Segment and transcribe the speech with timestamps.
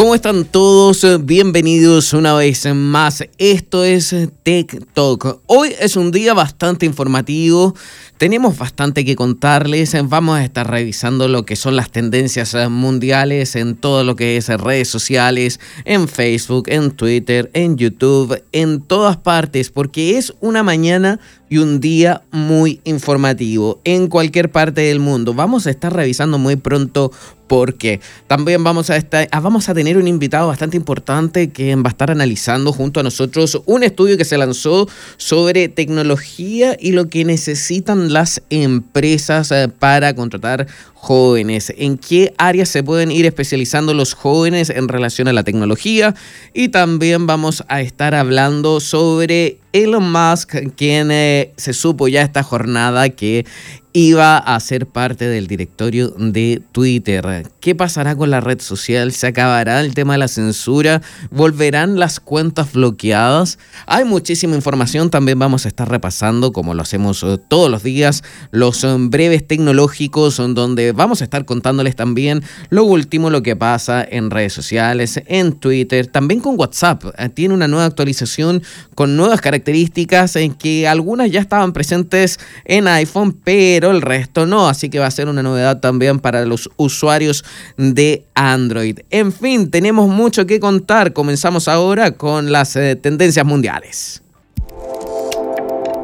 [0.00, 1.04] ¿Cómo están todos?
[1.26, 3.22] Bienvenidos una vez más.
[3.36, 5.42] Esto es Tech Talk.
[5.44, 7.74] Hoy es un día bastante informativo.
[8.20, 9.96] Tenemos bastante que contarles.
[10.10, 14.48] Vamos a estar revisando lo que son las tendencias mundiales en todo lo que es
[14.48, 21.18] redes sociales, en Facebook, en Twitter, en YouTube, en todas partes, porque es una mañana
[21.48, 25.32] y un día muy informativo en cualquier parte del mundo.
[25.32, 27.10] Vamos a estar revisando muy pronto
[27.48, 31.82] porque también vamos a, estar, ah, vamos a tener un invitado bastante importante que va
[31.86, 37.08] a estar analizando junto a nosotros un estudio que se lanzó sobre tecnología y lo
[37.08, 43.94] que necesitan las empresas eh, para contratar jóvenes, en qué áreas se pueden ir especializando
[43.94, 46.14] los jóvenes en relación a la tecnología
[46.52, 52.42] y también vamos a estar hablando sobre Elon Musk, quien eh, se supo ya esta
[52.42, 53.46] jornada que
[53.92, 57.48] iba a ser parte del directorio de Twitter.
[57.60, 59.12] ¿Qué pasará con la red social?
[59.12, 61.02] ¿Se acabará el tema de la censura?
[61.30, 63.58] ¿Volverán las cuentas bloqueadas?
[63.86, 68.22] Hay muchísima información, también vamos a estar repasando, como lo hacemos eh, todos los días,
[68.52, 74.06] los eh, breves tecnológicos, donde vamos a estar contándoles también lo último, lo que pasa
[74.08, 77.04] en redes sociales, en Twitter, también con WhatsApp.
[77.18, 78.62] Eh, tiene una nueva actualización
[78.94, 84.44] con nuevas características en que algunas ya estaban presentes en iPhone, pero pero el resto
[84.44, 87.46] no, así que va a ser una novedad también para los usuarios
[87.78, 88.98] de Android.
[89.08, 91.14] En fin, tenemos mucho que contar.
[91.14, 94.20] Comenzamos ahora con las eh, tendencias mundiales.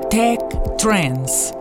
[0.08, 0.40] Tech
[0.78, 1.52] Trends.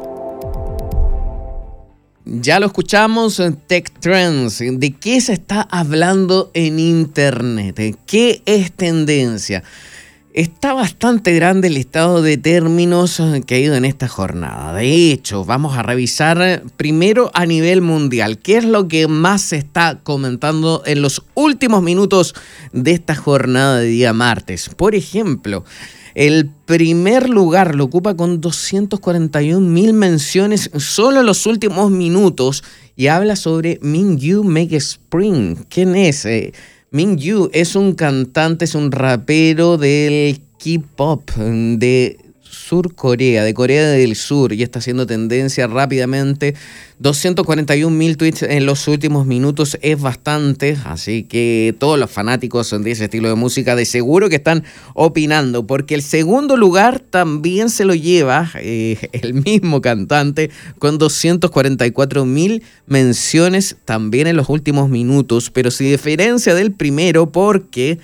[2.23, 4.59] Ya lo escuchamos en Tech Trends.
[4.59, 7.97] ¿De qué se está hablando en Internet?
[8.05, 9.63] ¿Qué es tendencia?
[10.35, 14.73] Está bastante grande el listado de términos que ha ido en esta jornada.
[14.73, 19.55] De hecho, vamos a revisar primero a nivel mundial qué es lo que más se
[19.55, 22.35] está comentando en los últimos minutos
[22.73, 24.67] de esta jornada de día martes.
[24.75, 25.63] Por ejemplo,
[26.15, 32.61] el primer lugar lo ocupa con 241 mil menciones solo en los últimos minutos
[32.97, 35.63] y habla sobre Mingyu Mega Spring.
[35.69, 36.25] ¿Quién es?
[36.25, 36.51] Eh,
[36.97, 42.17] Yu es un cantante, es un rapero del K-pop de
[42.67, 46.55] Sur Corea, de Corea del Sur, y está haciendo tendencia rápidamente.
[46.97, 52.89] 241 mil tweets en los últimos minutos es bastante, así que todos los fanáticos de
[52.89, 54.63] ese estilo de música de seguro que están
[54.95, 60.49] opinando, porque el segundo lugar también se lo lleva eh, el mismo cantante
[60.79, 67.99] con 244 mil menciones también en los últimos minutos, pero sin diferencia del primero porque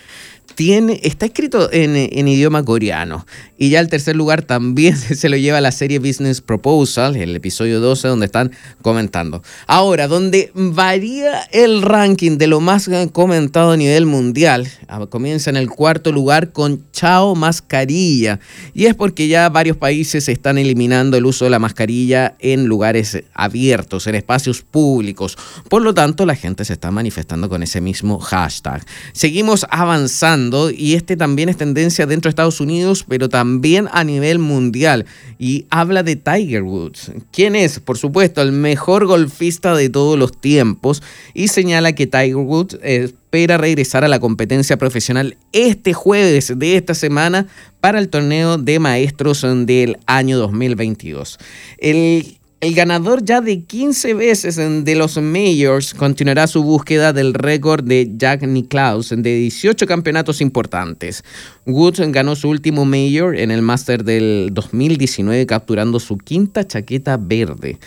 [0.57, 3.25] está escrito en, idioma coreano.
[3.57, 7.79] Y ya el tercer lugar también se lo lleva la serie Business Proposal, el episodio
[7.79, 8.51] 12, donde están
[8.81, 9.43] comentando.
[9.67, 15.57] Ahora, donde varía el ranking de lo más comentado a nivel mundial, ah, comienza en
[15.57, 18.39] el cuarto lugar con Chao Mascarilla.
[18.73, 23.23] Y es porque ya varios países están eliminando el uso de la mascarilla en lugares
[23.33, 25.37] abiertos, en espacios públicos.
[25.69, 28.83] Por lo tanto, la gente se está manifestando con ese mismo hashtag.
[29.13, 30.40] Seguimos avanzando
[30.75, 35.05] y este también es tendencia dentro de Estados Unidos, pero también a nivel mundial.
[35.37, 40.39] Y habla de Tiger Woods, quien es, por supuesto, el mejor golfista de todos los
[40.39, 41.03] tiempos
[41.33, 46.95] y señala que Tiger Woods espera regresar a la competencia profesional este jueves de esta
[46.95, 47.47] semana
[47.79, 51.37] para el torneo de maestros del año 2022.
[51.77, 57.83] El el ganador ya de 15 veces de los Majors continuará su búsqueda del récord
[57.83, 61.23] de Jack Nicklaus de 18 campeonatos importantes.
[61.65, 67.79] Woods ganó su último Major en el Master del 2019 capturando su quinta chaqueta verde.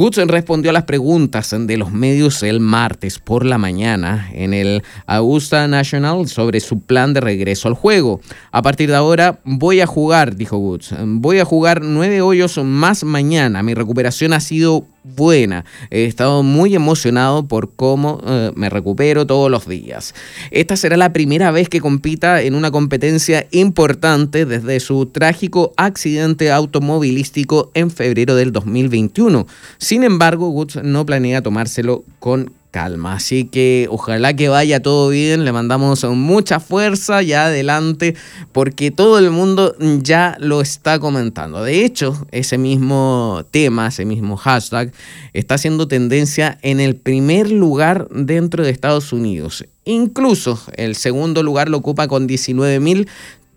[0.00, 4.82] Woodson respondió a las preguntas de los medios el martes por la mañana en el
[5.04, 8.22] Augusta National sobre su plan de regreso al juego.
[8.50, 10.94] A partir de ahora voy a jugar, dijo Woods.
[11.04, 13.62] Voy a jugar nueve hoyos más mañana.
[13.62, 15.64] Mi recuperación ha sido buena.
[15.90, 20.14] He estado muy emocionado por cómo eh, me recupero todos los días.
[20.50, 26.50] Esta será la primera vez que compita en una competencia importante desde su trágico accidente
[26.52, 29.46] automovilístico en febrero del 2021.
[29.78, 33.14] Sin embargo, Woods no planea tomárselo con calma.
[33.14, 38.14] Así que ojalá que vaya todo bien, le mandamos mucha fuerza y adelante
[38.52, 41.62] porque todo el mundo ya lo está comentando.
[41.62, 44.92] De hecho, ese mismo tema, ese mismo hashtag,
[45.32, 49.64] está haciendo tendencia en el primer lugar dentro de Estados Unidos.
[49.84, 53.08] Incluso el segundo lugar lo ocupa con 19 mil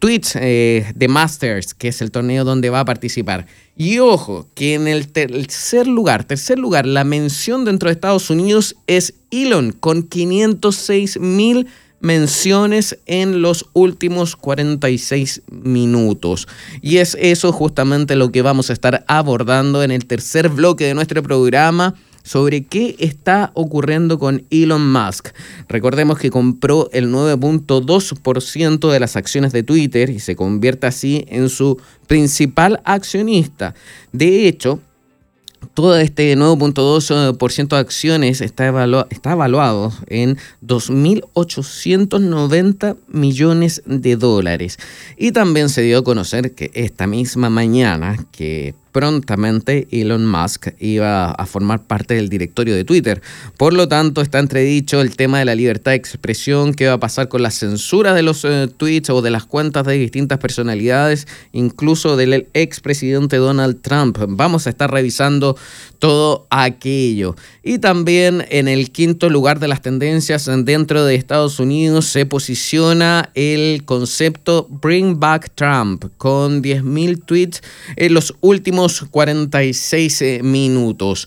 [0.04, 3.46] tweets eh, de Masters, que es el torneo donde va a participar.
[3.78, 8.76] Y ojo, que en el tercer lugar, tercer lugar, la mención dentro de Estados Unidos
[8.86, 11.68] es Elon, con 506 mil
[12.02, 16.50] menciones en los últimos 46 minutos.
[16.82, 20.96] Y es eso justamente lo que vamos a estar abordando en el tercer bloque de
[20.96, 25.30] nuestro programa sobre qué está ocurriendo con Elon Musk.
[25.68, 31.50] Recordemos que compró el 9.2% de las acciones de Twitter y se convierte así en
[31.50, 33.76] su principal accionista.
[34.12, 34.80] De hecho,
[35.74, 38.70] todo este 9.2% de acciones está,
[39.10, 44.78] está evaluado en 2.890 millones de dólares.
[45.18, 51.32] Y también se dio a conocer que esta misma mañana, que prontamente Elon Musk iba
[51.32, 53.22] a formar parte del directorio de Twitter.
[53.58, 57.00] Por lo tanto, está entredicho el tema de la libertad de expresión, qué va a
[57.00, 61.28] pasar con la censura de los eh, tweets o de las cuentas de distintas personalidades,
[61.52, 64.18] incluso del expresidente Donald Trump.
[64.30, 65.58] Vamos a estar revisando
[66.04, 67.34] todo aquello.
[67.64, 73.30] Y también en el quinto lugar de las tendencias dentro de Estados Unidos se posiciona
[73.36, 77.62] el concepto Bring Back Trump con 10.000 tweets
[77.96, 81.26] en los últimos 46 eh, minutos.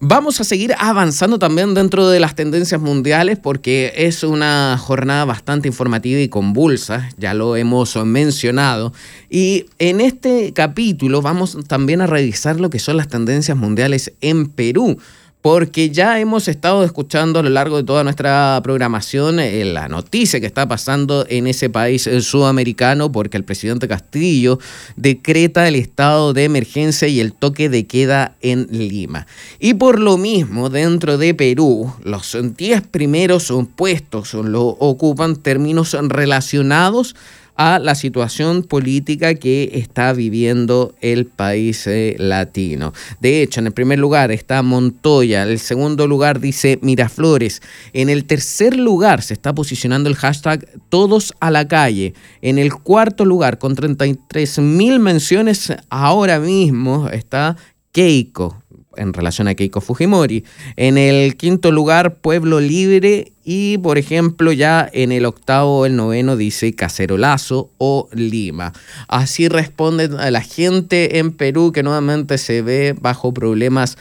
[0.00, 5.68] Vamos a seguir avanzando también dentro de las tendencias mundiales porque es una jornada bastante
[5.68, 8.92] informativa y convulsa, ya lo hemos mencionado.
[9.30, 14.48] Y en este capítulo vamos también a revisar lo que son las tendencias mundiales en
[14.48, 14.98] Perú
[15.46, 20.40] porque ya hemos estado escuchando a lo largo de toda nuestra programación eh, la noticia
[20.40, 24.58] que está pasando en ese país eh, sudamericano, porque el presidente Castillo
[24.96, 29.28] decreta el estado de emergencia y el toque de queda en Lima.
[29.60, 37.14] Y por lo mismo, dentro de Perú, los 10 primeros puestos lo ocupan términos relacionados
[37.56, 42.92] a la situación política que está viviendo el país eh, latino.
[43.20, 47.62] De hecho, en el primer lugar está Montoya, en el segundo lugar dice Miraflores,
[47.92, 52.74] en el tercer lugar se está posicionando el hashtag Todos a la calle, en el
[52.74, 57.56] cuarto lugar con 33 mil menciones ahora mismo está
[57.92, 58.62] Keiko,
[58.96, 60.44] en relación a Keiko Fujimori.
[60.76, 63.32] En el quinto lugar, Pueblo Libre.
[63.44, 68.72] Y, por ejemplo, ya en el octavo o el noveno dice Cacerolazo o Lima.
[69.06, 73.96] Así responde a la gente en Perú que nuevamente se ve bajo problemas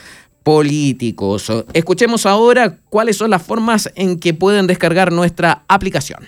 [0.45, 1.51] políticos.
[1.73, 6.19] Escuchemos ahora cuáles son las formas en que pueden descargar nuestra aplicación.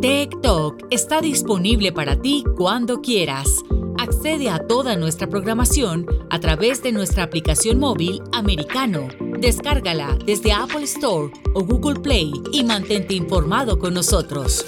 [0.00, 3.64] TikTok está disponible para ti cuando quieras.
[3.98, 9.08] Accede a toda nuestra programación a través de nuestra aplicación móvil americano.
[9.40, 14.64] Descárgala desde Apple Store o Google Play y mantente informado con nosotros.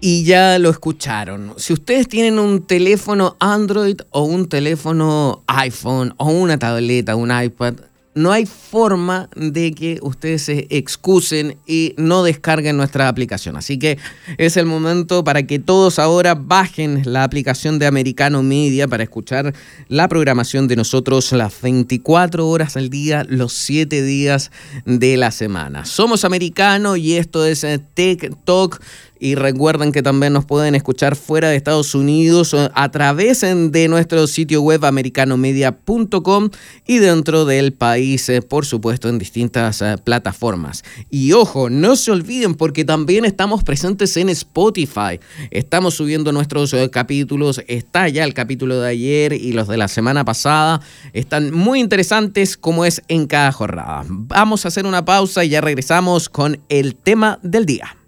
[0.00, 1.52] Y ya lo escucharon.
[1.58, 7.74] Si ustedes tienen un teléfono Android o un teléfono iPhone o una tableta, un iPad,
[8.14, 13.56] no hay forma de que ustedes se excusen y no descarguen nuestra aplicación.
[13.56, 13.98] Así que
[14.38, 19.54] es el momento para que todos ahora bajen la aplicación de Americano Media para escuchar
[19.88, 24.50] la programación de nosotros las 24 horas al día, los 7 días
[24.84, 25.84] de la semana.
[25.84, 28.80] Somos Americano y esto es Tech Talk
[29.22, 33.86] y recuerden que también nos pueden escuchar fuera de Estados Unidos eh, a través de
[33.88, 36.50] nuestro sitio web americanomedia.com
[36.88, 40.82] y dentro del país, eh, por supuesto, en distintas eh, plataformas.
[41.08, 45.20] Y ojo, no se olviden porque también estamos presentes en Spotify.
[45.52, 47.62] Estamos subiendo nuestros capítulos.
[47.68, 50.80] Está ya el capítulo de ayer y los de la semana pasada.
[51.12, 54.04] Están muy interesantes como es en cada jornada.
[54.08, 58.01] Vamos a hacer una pausa y ya regresamos con el tema del día.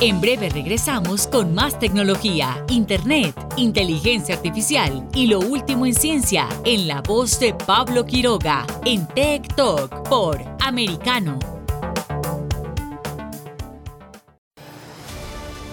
[0.00, 6.88] En breve regresamos con más tecnología, internet, inteligencia artificial y lo último en ciencia en
[6.88, 11.38] la voz de Pablo Quiroga en Tech Talk por Americano.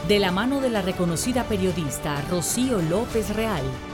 [0.08, 3.64] De la mano de la reconocida periodista Rocío López Real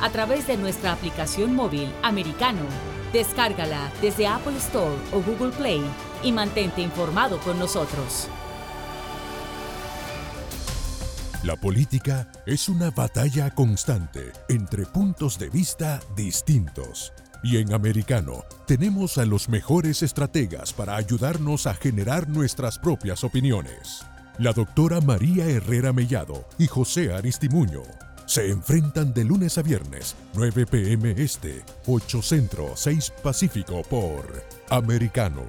[0.00, 2.62] a través de nuestra aplicación móvil Americano.
[3.12, 5.82] Descárgala desde Apple Store o Google Play
[6.22, 8.28] y mantente informado con nosotros.
[11.42, 17.12] La política es una batalla constante entre puntos de vista distintos.
[17.44, 24.04] Y en Americano tenemos a los mejores estrategas para ayudarnos a generar nuestras propias opiniones.
[24.38, 27.82] La doctora María Herrera Mellado y José Aristimuño
[28.26, 35.42] se enfrentan de lunes a viernes, 9 pm este, 8 centro, 6 pacífico por Americano.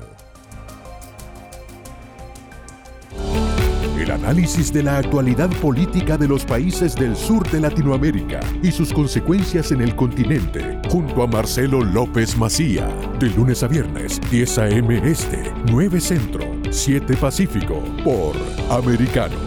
[3.99, 8.93] El análisis de la actualidad política de los países del sur de Latinoamérica y sus
[8.93, 12.87] consecuencias en el continente, junto a Marcelo López Macía,
[13.19, 15.01] de lunes a viernes, 10 a.m.
[15.03, 18.35] Este, 9 Centro, 7 Pacífico, por
[18.69, 19.46] Americano.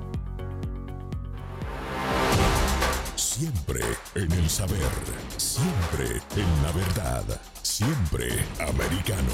[3.41, 3.81] Siempre
[4.13, 4.77] en el saber,
[5.35, 7.41] siempre en la verdad.
[7.63, 8.27] Siempre
[8.59, 9.33] americano.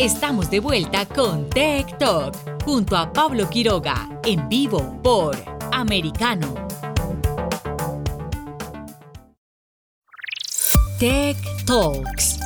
[0.00, 5.36] Estamos de vuelta con Tech Talk junto a Pablo Quiroga en vivo por
[5.70, 6.52] Americano.
[10.98, 12.40] Tech Talks.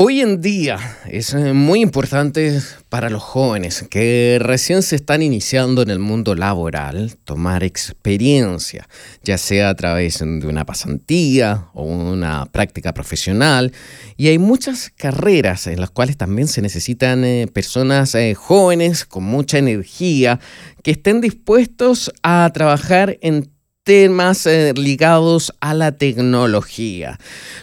[0.00, 0.78] Hoy en día
[1.10, 6.36] es eh, muy importante para los jóvenes que recién se están iniciando en el mundo
[6.36, 8.88] laboral tomar experiencia,
[9.24, 13.72] ya sea a través de una pasantía o una práctica profesional.
[14.16, 19.24] Y hay muchas carreras en las cuales también se necesitan eh, personas eh, jóvenes con
[19.24, 20.38] mucha energía
[20.84, 23.50] que estén dispuestos a trabajar en
[23.88, 27.18] temas eh, ligados a la tecnología.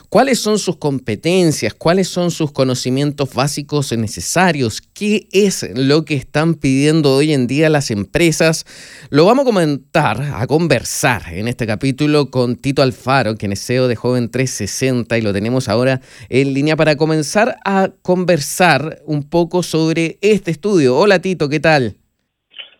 [0.10, 1.76] ¿Cuáles son sus competencias?
[1.76, 4.82] ¿Cuáles son sus conocimientos básicos necesarios?
[4.82, 8.66] ¿Qué es lo que están pidiendo hoy en día las empresas?
[9.12, 13.88] Lo vamos a comentar, a conversar en este capítulo con Tito Alfaro, quien es CEO
[13.88, 19.62] de Joven 360 y lo tenemos ahora en línea para comenzar a conversar un poco
[19.62, 20.98] sobre este estudio.
[20.98, 21.98] Hola Tito, ¿qué tal?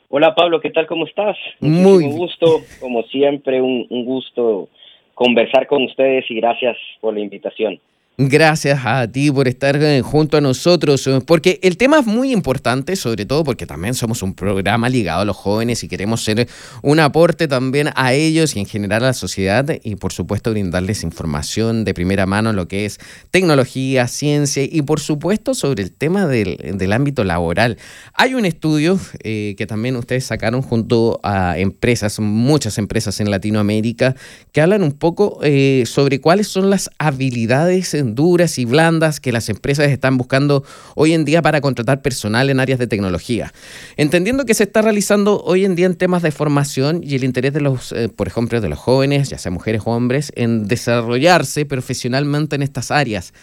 [0.10, 0.86] Hola Pablo, ¿qué tal?
[0.88, 1.36] ¿Cómo estás?
[1.60, 4.70] Muy Un gusto, como siempre, un, un gusto
[5.14, 7.80] conversar con ustedes y gracias por la invitación.
[8.18, 12.32] Gracias a ti por estar eh, junto a nosotros, eh, porque el tema es muy
[12.32, 16.48] importante, sobre todo porque también somos un programa ligado a los jóvenes y queremos ser
[16.82, 21.04] un aporte también a ellos y en general a la sociedad y por supuesto brindarles
[21.04, 23.00] información de primera mano en lo que es
[23.32, 27.78] tecnología, ciencia y por supuesto sobre el tema del, ámbito laboral.
[28.14, 34.16] Hay un estudio eh, que también ustedes sacaron junto a empresas, muchas empresas en Latinoamérica,
[34.54, 35.42] que hablan un poco
[35.86, 40.64] sobre cuáles son las habilidades duras y blandas que las empresas están buscando
[40.96, 43.52] hoy en día para contratar personal en áreas de tecnología.
[43.98, 47.54] Entendiendo que se está realizando hoy en día en temas de formación y el interés
[47.54, 51.66] de los, eh, por ejemplo, de los jóvenes, ya sea mujeres o hombres, en desarrollarse
[51.66, 53.34] profesionalmente en estas áreas.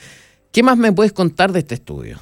[0.52, 2.18] ¿Qué más me puedes contar de este estudio?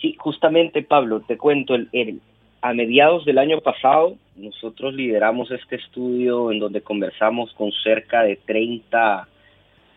[0.00, 2.20] Sí, justamente Pablo, te cuento, el,
[2.62, 8.36] a mediados del año pasado nosotros lideramos este estudio en donde conversamos con cerca de
[8.36, 9.26] 30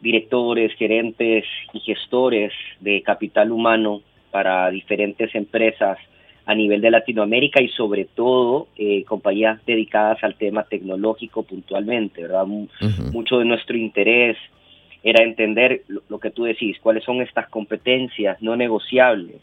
[0.02, 4.02] directores, gerentes y gestores de capital humano
[4.32, 5.98] para diferentes empresas
[6.46, 12.46] a nivel de Latinoamérica y sobre todo eh, compañías dedicadas al tema tecnológico puntualmente, ¿verdad?
[13.12, 14.36] Mucho de nuestro interés
[15.04, 19.42] era entender lo, lo, que tú decís, cuáles son estas competencias no negociables,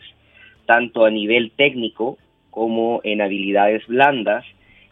[0.66, 2.18] tanto a nivel técnico
[2.50, 4.44] como en habilidades blandas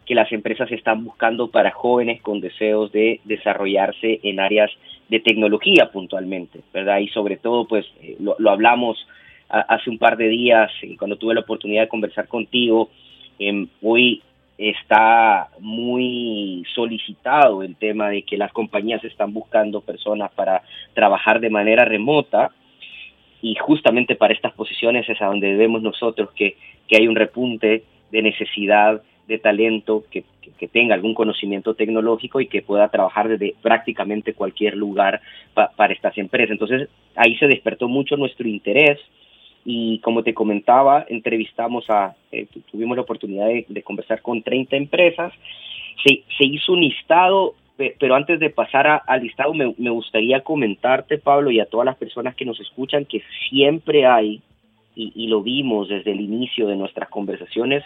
[0.05, 4.71] que las empresas están buscando para jóvenes con deseos de desarrollarse en áreas
[5.09, 6.99] de tecnología puntualmente, ¿verdad?
[6.99, 8.97] Y sobre todo, pues, eh, lo, hablamos
[9.49, 12.89] hace un par de días eh, cuando tuve la oportunidad de conversar contigo.
[13.37, 14.21] Em, hoy
[14.57, 21.49] está muy solicitado el tema de que las compañías están buscando personas para trabajar de
[21.49, 22.51] manera remota
[23.41, 26.55] y justamente para estas posiciones es a donde vemos nosotros que,
[26.87, 30.23] que hay un repunte de necesidad de talento que,
[30.71, 35.21] tenga algún conocimiento tecnológico y que pueda trabajar desde prácticamente cualquier lugar
[35.53, 36.51] para estas empresas.
[36.51, 38.99] Entonces ahí se despertó mucho nuestro interés
[39.63, 45.33] y como te comentaba, entrevistamos a, eh, tuvimos la oportunidad de, conversar con 30 empresas,
[46.03, 47.55] se, se hizo un listado
[47.99, 51.97] pero antes de pasar al listado, me, me, gustaría comentarte, Pablo, y a todas las
[51.97, 54.41] personas que nos escuchan, que siempre hay,
[54.95, 57.83] y, y, lo vimos desde el inicio de nuestras conversaciones,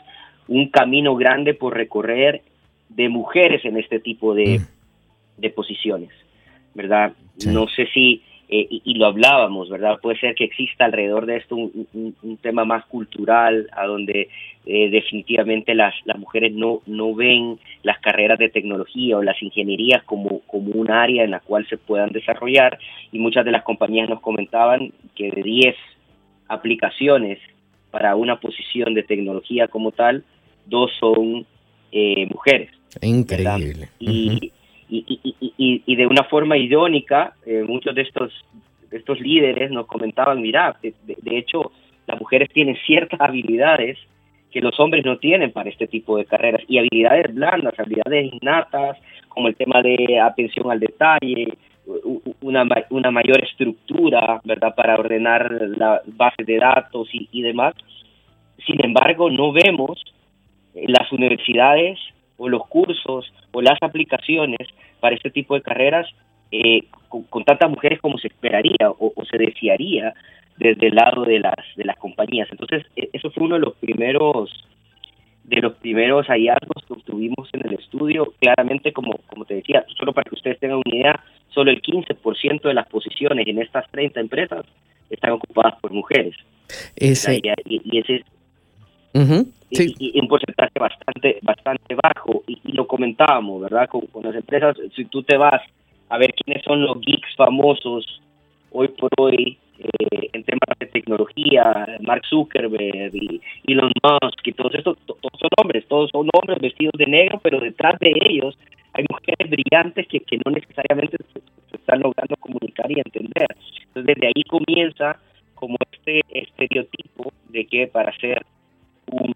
[0.49, 2.41] un camino grande por recorrer
[2.89, 5.41] de mujeres en este tipo de, mm.
[5.41, 6.09] de posiciones,
[6.73, 7.13] ¿verdad?
[7.45, 9.99] No sé si, eh, y, lo hablábamos, ¿verdad?
[10.01, 14.29] Puede ser que exista alrededor de esto un, tema más cultural, a donde
[14.65, 20.03] eh, definitivamente las, las mujeres no, no ven las carreras de tecnología o las ingenierías
[20.03, 22.79] como, como un área en la cual se puedan desarrollar,
[23.11, 25.75] y muchas de las compañías nos comentaban que de 10
[26.47, 27.37] aplicaciones
[27.91, 30.23] para una posición de tecnología como tal,
[30.69, 31.45] dos son
[31.91, 32.69] eh, mujeres.
[33.01, 33.89] Increíble.
[33.99, 34.51] Y,
[34.89, 38.33] y, de una forma irónica, eh, muchos de estos,
[38.91, 41.71] estos líderes nos comentaban, mira, de, hecho,
[42.07, 43.97] las mujeres tienen ciertas habilidades
[44.51, 48.97] que los hombres no tienen para este tipo de carreras, y habilidades blandas, habilidades innatas,
[49.27, 51.53] como el tema de atención al detalle,
[52.41, 57.75] una, una mayor estructura, ¿verdad?, para ordenar la base de datos y, y demás.
[58.65, 60.01] Sin embargo, no vemos
[60.75, 61.99] las universidades
[62.37, 64.67] o los cursos o las aplicaciones
[64.99, 66.07] para este tipo de carreras
[66.51, 70.13] eh, con, tantas mujeres como se esperaría o, se desearía
[70.57, 72.47] desde el lado de las de las compañías.
[72.51, 74.49] Entonces, e, eso fue uno de los primeros
[75.43, 78.33] de los primeros hallazgos que obtuvimos en el estudio.
[78.39, 82.61] Claramente, como, como te decía, solo para que ustedes tengan una idea, solo el 15%
[82.61, 84.65] de las posiciones en estas 30 empresas
[85.09, 86.35] están ocupadas por mujeres.
[86.95, 87.41] Ese...
[87.65, 88.23] y, ese
[89.13, 92.43] y, un porcentaje bastante bastante bajo.
[92.47, 95.61] Y, lo comentábamos verdad con, las empresas si tú te vas
[96.09, 98.21] a ver quiénes son los geeks famosos
[98.71, 104.75] hoy por hoy eh, en temas de tecnología Mark Zuckerberg y Elon Musk y todos
[104.75, 108.57] estos todos son hombres todos son hombres vestidos de negro pero detrás de ellos
[108.93, 113.47] hay mujeres brillantes que, que no necesariamente se, se están logrando comunicar y entender.
[113.87, 115.17] Entonces desde ahí comienza
[115.55, 118.45] como este estereotipo de que para ser
[119.11, 119.33] un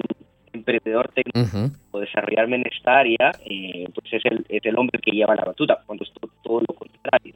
[0.53, 5.11] emprendedor técnico o desarrollarme en esta área, eh, pues es el, es el hombre que
[5.11, 6.11] lleva la batuta, cuando es
[6.43, 7.33] todo lo contrario.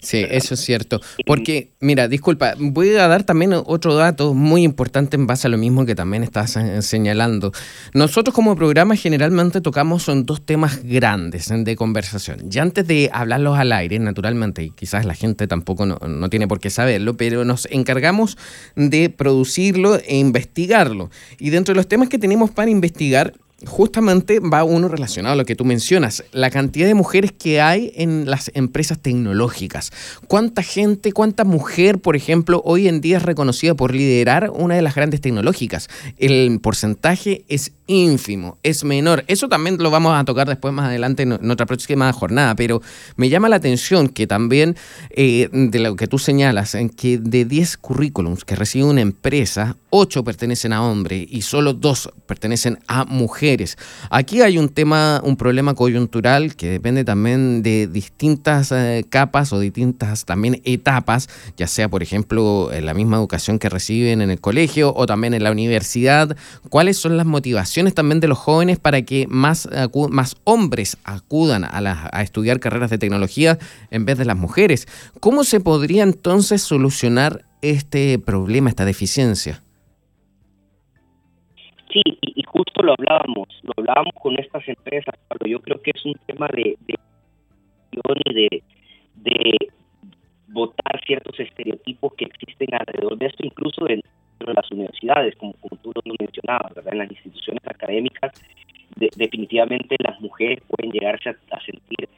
[0.00, 1.00] Sí, eso es cierto.
[1.26, 5.58] Porque, mira, disculpa, voy a dar también otro dato muy importante en base a lo
[5.58, 7.52] mismo que también estás eh, señalando.
[7.94, 12.48] Nosotros como programa generalmente tocamos son dos temas grandes de conversación.
[12.50, 16.46] Y antes de hablarlos al aire, naturalmente, y quizás la gente tampoco no, no tiene
[16.46, 18.38] por qué saberlo, pero nos encargamos
[18.76, 21.10] de producirlo e investigarlo.
[21.38, 23.34] Y dentro de los temas que tenemos para investigar,
[23.66, 27.92] justamente va uno relacionado a lo que tú mencionas, la cantidad de mujeres que hay
[27.96, 29.90] en las empresas tecnológicas.
[30.28, 34.82] ¿Cuánta gente, cuánta mujer, por ejemplo, hoy en día es reconocida por liderar una de
[34.82, 35.88] las grandes tecnológicas?
[36.18, 39.24] El porcentaje es ínfimo, es menor.
[39.26, 42.80] Eso también lo vamos a tocar después más adelante en otra próxima jornada, pero
[43.16, 44.76] me llama la atención que también
[45.10, 49.76] eh, de lo que tú señalas, en que de 10 currículums que recibe una empresa,
[49.90, 53.78] 8 pertenecen a hombres y solo 2 pertenecen a mujeres.
[54.10, 59.60] Aquí hay un tema, un problema coyuntural que depende también de distintas eh, capas o
[59.60, 64.40] distintas también etapas, ya sea por ejemplo en la misma educación que reciben en el
[64.40, 66.36] colegio o también en la universidad.
[66.68, 67.77] ¿Cuáles son las motivaciones?
[67.94, 69.68] También de los jóvenes para que más,
[70.10, 73.58] más hombres acudan a, a estudiar carreras de tecnología
[73.90, 74.86] en vez de las mujeres.
[75.20, 79.62] ¿Cómo se podría entonces solucionar este problema, esta deficiencia?
[81.92, 86.04] Sí, y, justo lo hablábamos, lo hablábamos con estas empresas, pero yo creo que es
[86.04, 86.94] un tema de, de
[88.34, 88.62] de,
[89.16, 89.56] de
[90.48, 93.86] votar ciertos estereotipos que existen alrededor de esto, incluso
[94.40, 96.92] en, de las universidades, como, tú lo mencionabas, ¿verdad?
[96.92, 98.32] en las instituciones académicas,
[98.96, 102.08] definitivamente las mujeres pueden llegarse a, sentir,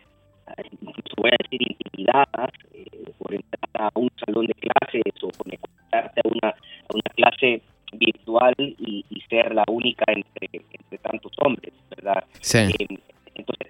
[0.81, 6.21] incluso voy a decir, intimidadas eh, por entrar a un salón de clases o conectarte
[6.25, 12.25] a una, a una clase virtual y, ser la única entre, entre tantos hombres, ¿verdad?
[12.41, 12.59] Sí.
[12.59, 12.99] Eh,
[13.37, 13.69] entonces,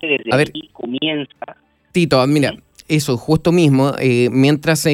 [0.00, 1.56] desde a ver, comienza...
[1.92, 2.54] Tito, mira,
[2.88, 4.86] eso, justo mismo, eh, mientras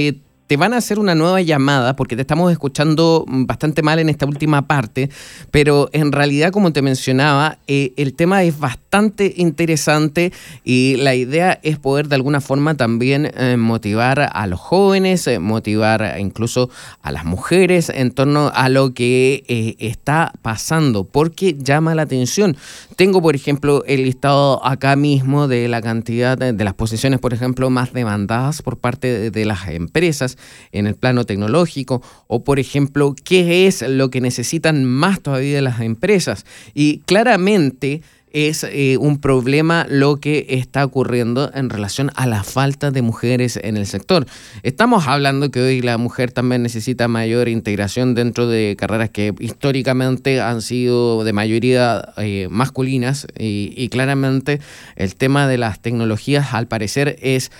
[0.51, 4.27] te van a hacer una nueva llamada porque te estamos escuchando bastante mal en esta
[4.27, 5.09] última parte,
[5.53, 10.33] pero en realidad, como te mencionaba, eh, el tema es bastante interesante
[10.65, 15.39] y la idea es poder de alguna forma también eh, motivar a los jóvenes, eh,
[15.39, 16.69] motivar incluso
[17.01, 22.57] a las mujeres en torno a lo que está pasando, porque llama la atención.
[22.97, 27.71] Tengo, por ejemplo, el listado acá mismo de la cantidad de, las posiciones, por ejemplo,
[27.71, 30.39] más demandadas por parte de las empresas
[30.73, 35.81] en el plano tecnológico o, por ejemplo, qué es lo que necesitan más todavía las
[35.81, 36.45] empresas.
[36.75, 42.91] Y claramente es eh, un problema lo que está ocurriendo en relación a la falta
[42.91, 44.27] de mujeres en el sector.
[44.63, 50.41] Estamos hablando que hoy la mujer también necesita mayor integración dentro de carreras que históricamente
[50.41, 54.61] han sido de mayoría eh, masculinas y, y claramente
[54.97, 57.51] el tema de las tecnologías al parecer es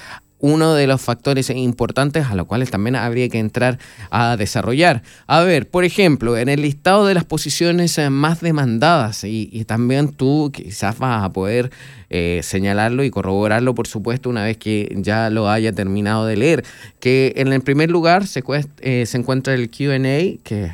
[0.41, 3.79] uno de los factores importantes a los cuales también habría que entrar
[4.11, 5.03] a desarrollar.
[5.27, 10.09] A ver, por ejemplo, en el listado de las posiciones eh, más demandadas, y, también
[10.09, 11.71] tú quizás vas a poder
[12.09, 16.65] eh, señalarlo y corroborarlo, por supuesto, una vez que ya lo haya terminado de leer,
[16.99, 18.43] que en el primer lugar se,
[18.81, 19.99] eh, se encuentra el QA,
[20.43, 20.73] que es,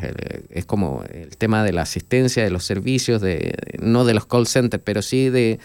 [0.51, 4.47] es, como el tema de la asistencia, de los servicios, de, no de los call
[4.47, 5.59] centers, pero sí de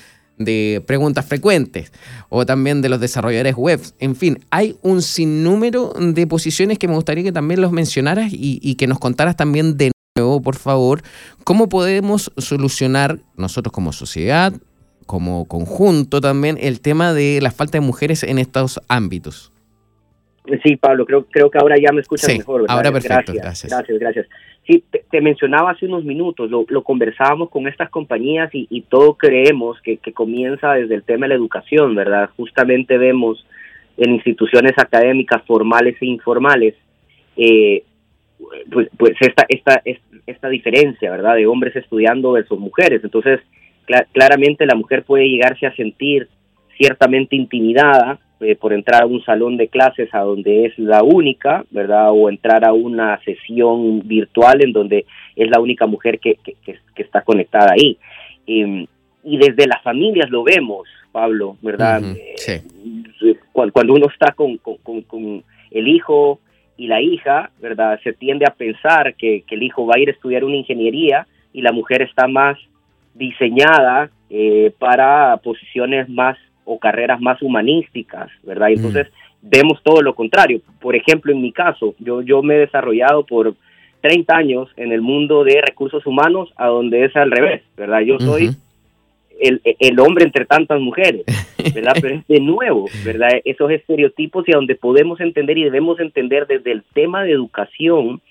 [0.45, 1.91] de preguntas frecuentes
[2.29, 3.81] o también de los desarrolladores web.
[3.99, 8.75] En fin, hay un sinnúmero de posiciones que me gustaría que también los mencionaras y,
[8.75, 11.03] que nos contaras también de nuevo, por favor,
[11.43, 14.53] cómo podemos solucionar nosotros como sociedad,
[15.05, 19.50] como conjunto también, el tema de la falta de mujeres en estos ámbitos.
[20.63, 22.65] Sí, Pablo, creo, creo que ahora ya me escuchas mejor.
[22.67, 23.71] Ahora perfecto, gracias.
[23.71, 24.27] Gracias, gracias.
[24.65, 29.81] Sí, te, mencionaba hace unos minutos, lo, conversábamos con estas compañías y, y todo creemos
[29.81, 32.29] que, comienza desde el tema de la educación, ¿verdad?
[32.37, 33.45] Justamente vemos
[33.97, 36.75] en instituciones académicas formales e informales,
[37.37, 37.83] eh,
[38.71, 39.81] pues, pues esta, esta,
[40.25, 41.35] esta diferencia, ¿verdad?
[41.35, 43.03] De hombres estudiando versus mujeres.
[43.03, 43.41] Entonces,
[44.11, 46.27] claramente la mujer puede llegarse a sentir
[46.77, 51.63] ciertamente intimidada eh, por entrar a un salón de clases a donde es la única,
[51.69, 52.09] ¿verdad?
[52.11, 57.21] O entrar a una sesión virtual en donde es la única mujer que, que, está
[57.21, 57.97] conectada ahí.
[58.47, 58.85] Em,
[59.23, 62.01] y desde las familias lo vemos, Pablo, ¿verdad?
[62.35, 62.51] sí.
[62.53, 66.39] Eh, cuando, uno está con, con, el hijo
[66.77, 67.99] y la hija, ¿verdad?
[68.03, 71.27] Se tiende a pensar que, que, el hijo va a ir a estudiar una ingeniería
[71.53, 72.57] y la mujer está más
[73.13, 76.37] diseñada eh, para posiciones más
[76.71, 78.69] o carreras más humanísticas, ¿verdad?
[78.69, 79.07] Y entonces
[79.41, 80.61] vemos todo lo contrario.
[80.79, 83.55] Por ejemplo, en mi caso, yo, yo me he desarrollado por
[84.01, 88.01] 30 años en el mundo de recursos humanos, a donde es al revés, ¿verdad?
[88.01, 88.51] Yo soy
[89.39, 91.23] el, el, hombre entre tantas mujeres,
[91.75, 91.93] ¿verdad?
[92.01, 93.29] Pero es de nuevo, ¿verdad?
[93.43, 98.21] Esos estereotipos y a donde podemos entender y debemos entender desde el tema de educación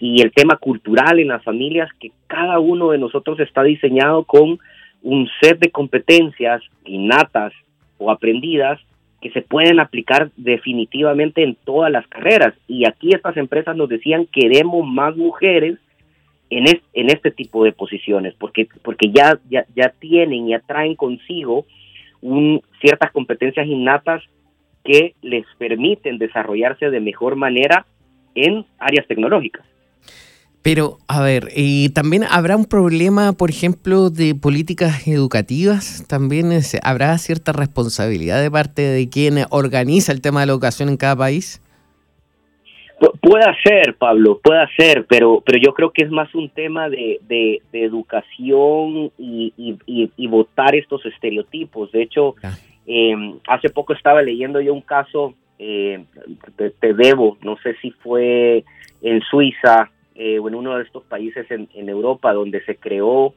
[0.00, 4.58] y el tema cultural en las familias que cada uno de nosotros está diseñado con
[5.02, 7.52] un set de competencias innatas
[8.00, 8.80] o aprendidas
[9.20, 12.54] que se pueden aplicar definitivamente en todas las carreras.
[12.66, 15.78] Y aquí estas empresas nos decían, queremos más mujeres
[16.48, 21.66] en, en este tipo de posiciones, porque, porque ya, ya, ya tienen, ya traen consigo
[22.22, 24.22] un, ciertas competencias innatas
[24.84, 27.84] que les permiten desarrollarse de mejor manera
[28.34, 29.66] en áreas tecnológicas.
[30.62, 36.06] Pero, a ver, y también habrá un problema, por ejemplo, de políticas educativas.
[36.06, 36.50] También
[36.82, 41.16] habrá cierta responsabilidad de parte de quien organiza el tema de la educación en cada
[41.16, 41.62] país.
[43.22, 47.20] puede ser, Pablo, puede ser, pero, pero yo creo que es más un tema de,
[47.26, 51.90] de, educación y, y, votar estos estereotipos.
[51.90, 52.34] De hecho,
[52.86, 56.04] em, hace poco estaba leyendo yo un caso, eh,
[56.80, 58.62] te debo, no sé si fue
[59.00, 59.90] en Suiza
[60.22, 63.32] eh, en uno de estos países en, Europa donde se creó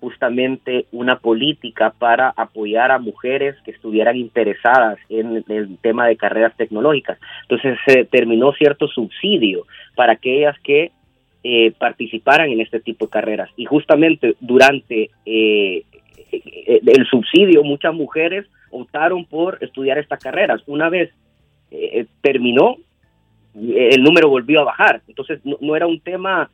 [0.00, 6.56] justamente una política para apoyar a mujeres que estuvieran interesadas en el tema de carreras
[6.56, 7.18] tecnológicas.
[7.42, 10.92] Entonces se terminó cierto subsidio para aquellas que
[11.44, 13.50] eh, participaran en este tipo de carreras.
[13.58, 15.82] Y justamente durante eh,
[16.32, 20.62] el subsidio muchas mujeres optaron por estudiar estas carreras.
[20.66, 21.10] Una vez
[22.22, 22.78] terminó,
[23.54, 25.02] el número volvió a bajar.
[25.08, 26.50] Entonces no, era un tema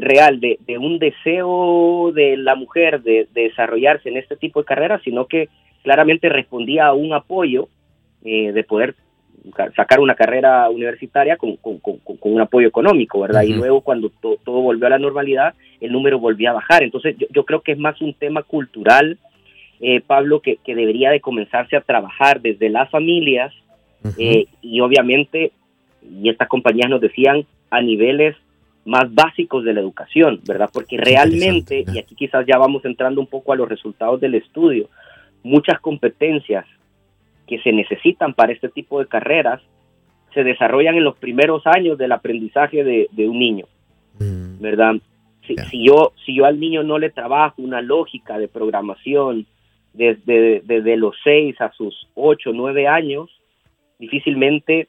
[0.00, 5.26] real de, un deseo de la mujer de, desarrollarse en este tipo de carreras, sino
[5.26, 5.48] que
[5.82, 7.68] claramente respondía a un apoyo
[8.24, 8.94] eh, de poder
[9.76, 13.42] sacar una carrera universitaria con, un apoyo económico, ¿verdad?
[13.42, 16.82] Y luego cuando todo volvió a la normalidad, el número volvió a bajar.
[16.82, 19.18] Entonces yo, creo que es más un tema cultural,
[19.80, 23.54] eh, Pablo, que, debería de comenzarse a trabajar desde las familias
[24.18, 25.52] eh, y obviamente
[26.10, 28.36] y estas compañías nos decían a niveles
[28.84, 30.70] más básicos de la educación, ¿verdad?
[30.72, 34.88] Porque realmente, y aquí quizás ya vamos entrando un poco a los resultados del estudio,
[35.42, 36.64] muchas competencias
[37.46, 39.60] que se necesitan para este tipo de carreras
[40.32, 43.66] se desarrollan en los primeros años del aprendizaje de, un niño,
[44.18, 44.60] mm.
[44.60, 44.94] ¿verdad?
[45.46, 49.46] Si, yo, si yo al niño no le trabajo una lógica de programación
[49.94, 53.30] desde, desde los 6 a sus 8, 9 años,
[53.98, 54.88] difícilmente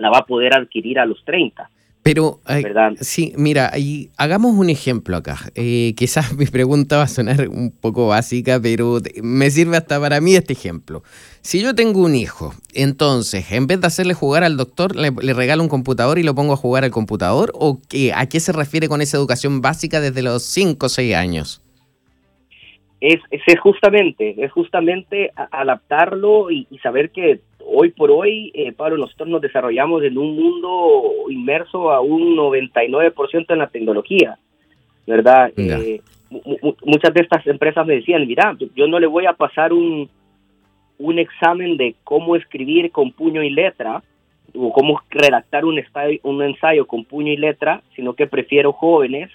[0.00, 1.68] la va a poder adquirir a los 30.
[2.02, 2.40] Pero,
[3.00, 3.70] sí, mira,
[4.16, 5.36] hagamos un ejemplo acá.
[5.54, 10.20] Eh, quizás mi pregunta va a sonar un poco básica, pero me sirve hasta para
[10.20, 11.02] mí este ejemplo.
[11.42, 15.62] Si yo tengo un hijo, entonces, en vez de hacerle jugar al doctor, le, regalo
[15.62, 18.88] un computador y lo pongo a jugar al computador, ¿o qué, a qué se refiere
[18.88, 21.62] con esa educación básica desde los 5 o 6 años?
[23.02, 27.40] Es, es, justamente, es justamente adaptarlo y saber que
[27.72, 33.46] hoy por hoy, eh, Pablo, nosotros nos desarrollamos en un mundo inmerso a un 99%
[33.48, 34.38] en la tecnología,
[35.06, 35.52] ¿verdad?
[35.56, 36.00] Eh,
[36.84, 40.08] muchas de estas empresas me decían, mira, yo no le voy a pasar un,
[40.98, 44.02] un examen de cómo escribir con puño y letra
[44.54, 45.80] o cómo redactar un,
[46.22, 49.30] un ensayo con puño y letra, sino que prefiero jóvenes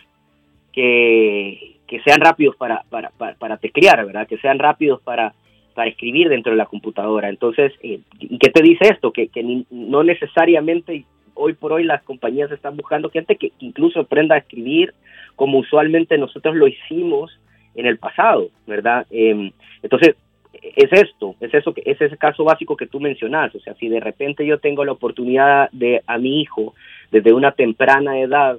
[0.73, 4.27] que, que sean rápidos para, para, para, para teclear, ¿verdad?
[4.27, 5.33] Que sean rápidos para
[5.75, 7.29] para escribir dentro de la computadora.
[7.29, 9.11] Entonces, eh, ¿y qué te dice esto?
[9.11, 9.29] Que,
[9.69, 14.93] no necesariamente hoy por hoy las compañías están buscando gente que, incluso aprenda a escribir
[15.35, 17.37] como usualmente nosotros lo hicimos
[17.75, 19.05] en el pasado, ¿verdad?
[19.11, 19.51] Em,
[19.83, 20.15] entonces,
[20.53, 23.89] es esto, es eso que es ese caso básico que tú mencionas, o sea, si
[23.89, 26.73] de repente yo tengo la oportunidad de a mi hijo
[27.11, 28.57] desde una temprana edad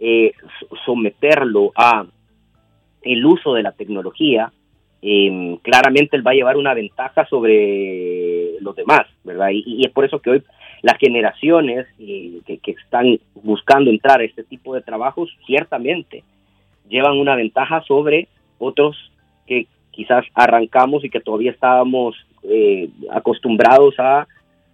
[0.00, 0.32] eh,
[0.84, 2.06] someterlo a
[3.02, 4.52] el uso de la tecnología,
[5.02, 9.50] eh, claramente él va a llevar una ventaja sobre los demás, ¿verdad?
[9.52, 10.42] Y, es por eso que hoy
[10.82, 16.22] las generaciones eh, que, están buscando entrar a este tipo de trabajos, ciertamente
[16.88, 18.28] llevan una ventaja sobre
[18.58, 18.96] otros
[19.46, 24.26] que quizás arrancamos y que todavía estábamos eh, acostumbrados a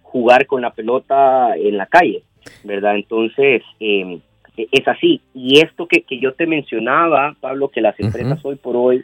[0.03, 2.23] jugar con la pelota en la calle,
[2.63, 2.95] ¿verdad?
[2.95, 4.19] Entonces, em,
[4.57, 5.21] e, es así.
[5.33, 9.03] Y esto que, que, yo te mencionaba, Pablo, que las empresas hoy por hoy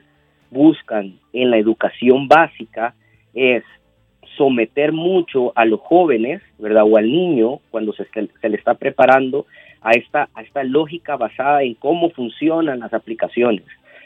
[0.52, 2.94] buscan en la educación básica
[3.34, 3.64] es
[4.38, 6.84] someter mucho a los jóvenes, ¿verdad?
[6.88, 9.46] O al niño cuando se, se le está preparando
[9.82, 13.66] a esta, a esta lógica basada en cómo funcionan las aplicaciones,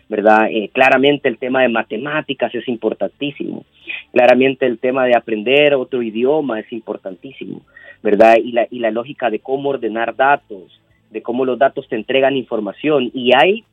[0.09, 0.47] ¿verdad?
[0.49, 3.65] Eh, claramente el tema de matemáticas es importantísimo,
[4.11, 7.61] claramente el tema de aprender otro idioma es importantísimo,
[8.01, 8.37] ¿verdad?
[8.43, 10.79] Y la, y la lógica de cómo ordenar datos,
[11.09, 13.11] de cómo los datos te entregan información.
[13.13, 13.63] Y hay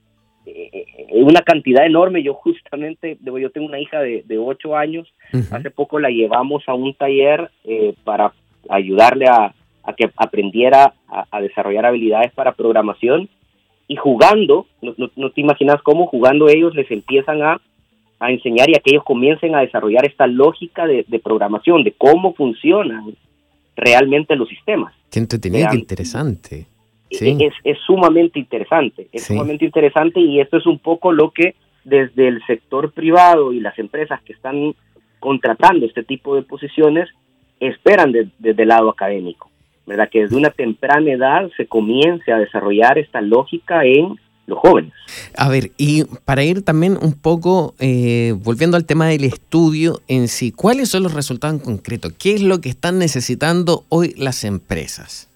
[1.12, 2.22] una cantidad enorme.
[2.22, 5.12] Yo justamente, yo tengo una hija de, de 8 años,
[5.50, 8.32] hace poco la llevamos a un taller eh, para
[8.68, 9.54] ayudarle a,
[9.96, 13.28] que aprendiera a, desarrollar habilidades para programación
[13.88, 17.60] y jugando, no, te imaginas cómo jugando ellos les empiezan a,
[18.20, 22.34] a, enseñar y a que ellos comiencen a desarrollar esta lógica de, programación, de cómo
[22.34, 23.14] funcionan
[23.74, 24.94] realmente los sistemas.
[25.10, 26.66] Qué entretenido, interesante.
[27.10, 32.40] Es, sumamente interesante, es sumamente interesante y esto es un poco lo que desde el
[32.46, 34.74] sector privado y las empresas que están
[35.18, 37.08] contratando este tipo de posiciones
[37.58, 39.50] esperan desde el lado académico,
[39.86, 40.08] ¿verdad?
[40.08, 44.92] Que desde una temprana edad se comience a desarrollar esta lógica en los jóvenes.
[45.36, 50.28] A ver, y para ir también un poco eh, volviendo al tema del estudio en
[50.28, 52.10] sí, ¿cuáles son los resultados en concreto?
[52.18, 55.29] ¿Qué es lo que están necesitando hoy las empresas?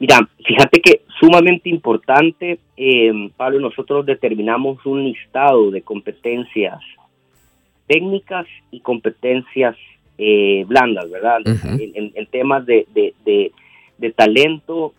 [0.00, 6.78] Mira, fíjate que sumamente importante, eh, Pablo, nosotros determinamos un listado de competencias
[7.88, 9.74] técnicas y competencias
[10.18, 11.40] eh, blandas, ¿verdad?
[11.44, 14.94] en, temas de, de, talento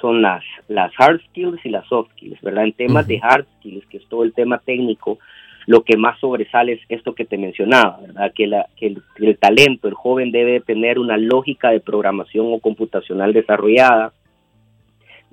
[0.00, 2.64] son las, las hard skills y las soft skills, ¿verdad?
[2.64, 5.18] En temas de hard skills, que es todo el tema técnico,
[5.66, 8.32] lo que más sobresale es esto que te mencionaba, ¿verdad?
[8.34, 12.58] Que, la, que el, el talento, el joven debe tener una lógica de programación o
[12.58, 14.12] computacional desarrollada,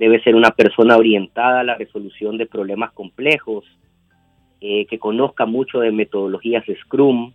[0.01, 3.65] debe ser una persona orientada a la resolución de problemas complejos,
[4.59, 7.31] eh, que conozca mucho de metodologías Scrum,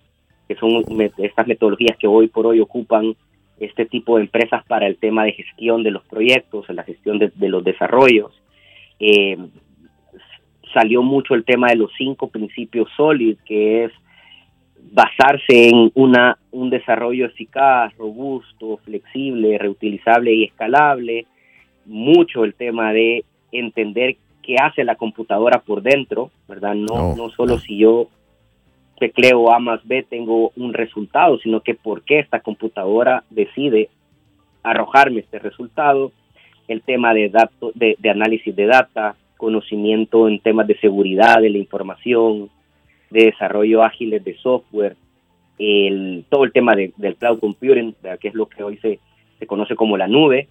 [0.48, 0.83] que son
[1.18, 3.14] estas metodologías que hoy por hoy ocupan
[3.61, 7.31] este tipo de empresas para el tema de gestión de los proyectos, la gestión de,
[7.48, 8.33] los desarrollos.
[8.98, 9.38] Eh,
[10.74, 13.92] salió mucho el tema de los cinco principios SOLID, que es
[14.90, 21.26] basarse en una, un desarrollo eficaz, robusto, flexible, reutilizable y escalable,
[21.87, 26.75] mucho el tema de entender qué hace la computadora por dentro, ¿verdad?
[26.75, 28.09] No, no, solo si yo
[28.99, 33.88] tecleo A más B tengo un resultado, sino que por qué esta computadora decide
[34.62, 36.12] arrojarme este resultado,
[36.68, 41.59] el tema de, datos, de, análisis de data, conocimiento en temas de seguridad de la
[41.59, 42.51] información,
[43.11, 44.96] de desarrollo ágiles de software,
[45.59, 48.99] el, todo el tema del cloud computing, que es lo que hoy se,
[49.38, 50.49] se conoce como la nube.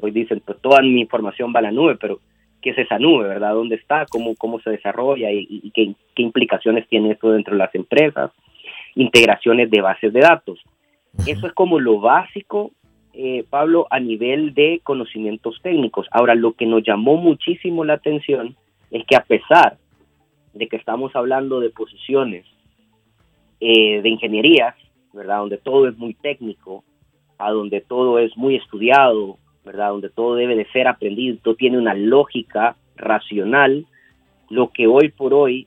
[0.00, 2.20] Hoy, dicen, pues toda mi información va a la nube, pero
[2.62, 3.54] ¿qué es esa nube, verdad?
[3.54, 4.06] ¿Dónde está?
[4.06, 5.30] ¿Cómo, cómo se desarrolla?
[5.32, 8.30] ¿Y, qué, qué, implicaciones tiene esto dentro de las empresas?
[8.94, 10.60] Integraciones de bases de datos.
[11.26, 12.72] Eso es como lo básico
[13.18, 16.06] eh, Pablo, a nivel de conocimientos técnicos.
[16.10, 18.54] Ahora, lo que nos llamó muchísimo la atención
[18.90, 19.78] es que a pesar
[20.52, 22.44] de que estamos hablando de posiciones
[23.58, 24.74] eh, de ingenierías,
[25.14, 25.38] ¿verdad?
[25.38, 26.84] Donde todo es muy técnico,
[27.38, 29.90] a donde todo es muy estudiado, ¿verdad?
[29.90, 33.86] Donde todo debe de ser aprendido, todo tiene una lógica racional,
[34.48, 35.66] lo que hoy por hoy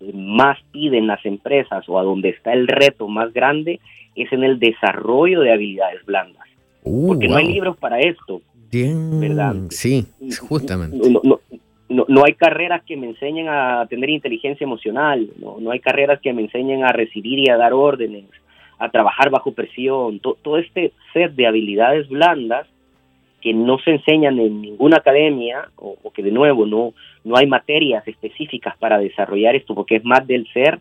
[0.00, 3.80] eh, más piden las empresas o a donde está el reto más grande
[4.14, 6.46] es en el desarrollo de habilidades blandas.
[6.82, 8.40] Uh, porque no hay libros para esto.
[8.72, 9.56] ¿verdad?
[9.70, 10.06] Sí,
[10.48, 10.96] justamente.
[11.90, 16.20] No, no, hay carreras que me enseñen a tener inteligencia emocional, no, no hay carreras
[16.20, 18.26] que me enseñen a recibir y a dar órdenes,
[18.80, 22.66] a trabajar bajo presión, todo este set de habilidades blandas
[23.40, 27.46] que no se enseñan en ninguna academia o, o, que de nuevo no, no hay
[27.46, 30.80] materias específicas para desarrollar esto porque es más del ser,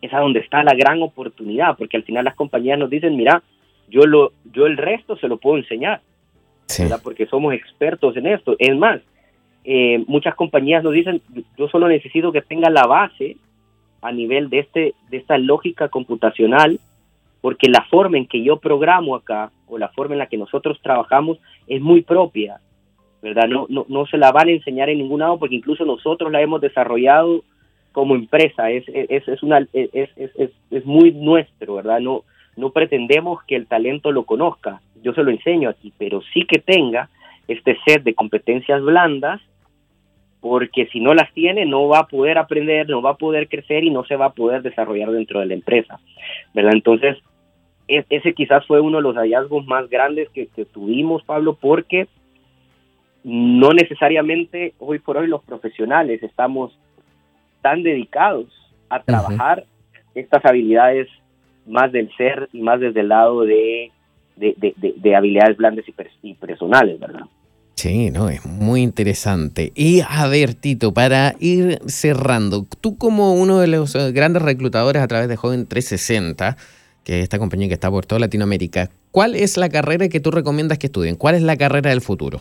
[0.00, 3.42] es a donde está la gran oportunidad, porque al final las compañías nos dicen, mira,
[3.88, 6.00] yo, lo, yo el resto se lo puedo enseñar,
[7.02, 8.54] porque somos expertos en esto.
[8.58, 9.00] Es más,
[9.64, 11.22] eh, muchas compañías nos dicen,
[11.56, 13.36] yo solo necesito que tenga la base
[14.02, 16.78] a nivel de, este, de esta lógica computacional,
[17.40, 20.78] porque la forma en que yo programo acá o la forma en la que nosotros
[20.82, 22.60] trabajamos es muy propia,
[23.22, 23.48] ¿verdad?
[23.48, 26.40] No, no, no se la van a enseñar en ningún lado porque incluso nosotros la
[26.40, 27.44] hemos desarrollado
[27.92, 32.00] como empresa, es, es, es, una, es, es, es muy nuestro, ¿verdad?
[32.00, 32.22] No,
[32.56, 36.58] no pretendemos que el talento lo conozca, yo se lo enseño aquí, pero sí que
[36.58, 37.08] tenga
[37.46, 39.40] este set de competencias blandas,
[40.40, 43.84] porque si no las tiene no va a poder aprender, no va a poder crecer
[43.84, 45.98] y no se va a poder desarrollar dentro de la empresa,
[46.54, 46.72] ¿verdad?
[46.74, 47.18] Entonces,
[47.88, 52.06] ese quizás fue uno de los hallazgos más grandes que, tuvimos, Pablo, porque
[53.24, 56.78] no necesariamente hoy por hoy los profesionales estamos
[57.62, 58.46] tan dedicados
[58.90, 59.64] a trabajar
[60.14, 61.08] estas habilidades
[61.66, 63.90] más del ser y más desde el lado de,
[64.36, 65.84] de, habilidades blandas
[66.22, 67.24] y, personales, ¿verdad?
[67.78, 69.70] Sí, no, es muy interesante.
[69.76, 75.00] Y a ver, Tito, para ir cerrando, tú como uno de los eh, grandes reclutadores
[75.00, 76.56] a través de Joven 360,
[77.04, 80.32] que es esta compañía que está por toda Latinoamérica, ¿cuál es la carrera que tú
[80.32, 81.14] recomiendas que estudien?
[81.14, 82.40] ¿Cuál es la carrera del futuro?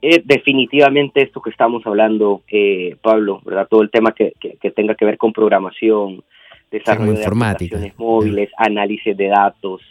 [0.00, 3.68] Eh, definitivamente esto que estamos hablando, eh, Pablo, ¿verdad?
[3.68, 6.24] Todo el tema que, que, tenga que ver con programación,
[6.70, 9.82] desarrollo de aplicaciones móviles, análisis de datos.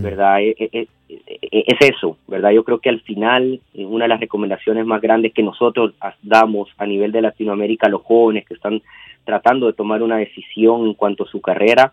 [0.00, 0.40] ¿Verdad?
[0.40, 2.50] E, e, e, es eso, ¿verdad?
[2.50, 6.70] Yo creo que al final eh, una de las recomendaciones más grandes que nosotros damos
[6.78, 8.80] a nivel de Latinoamérica a los jóvenes que están
[9.24, 11.92] tratando de tomar una decisión en cuanto a su carrera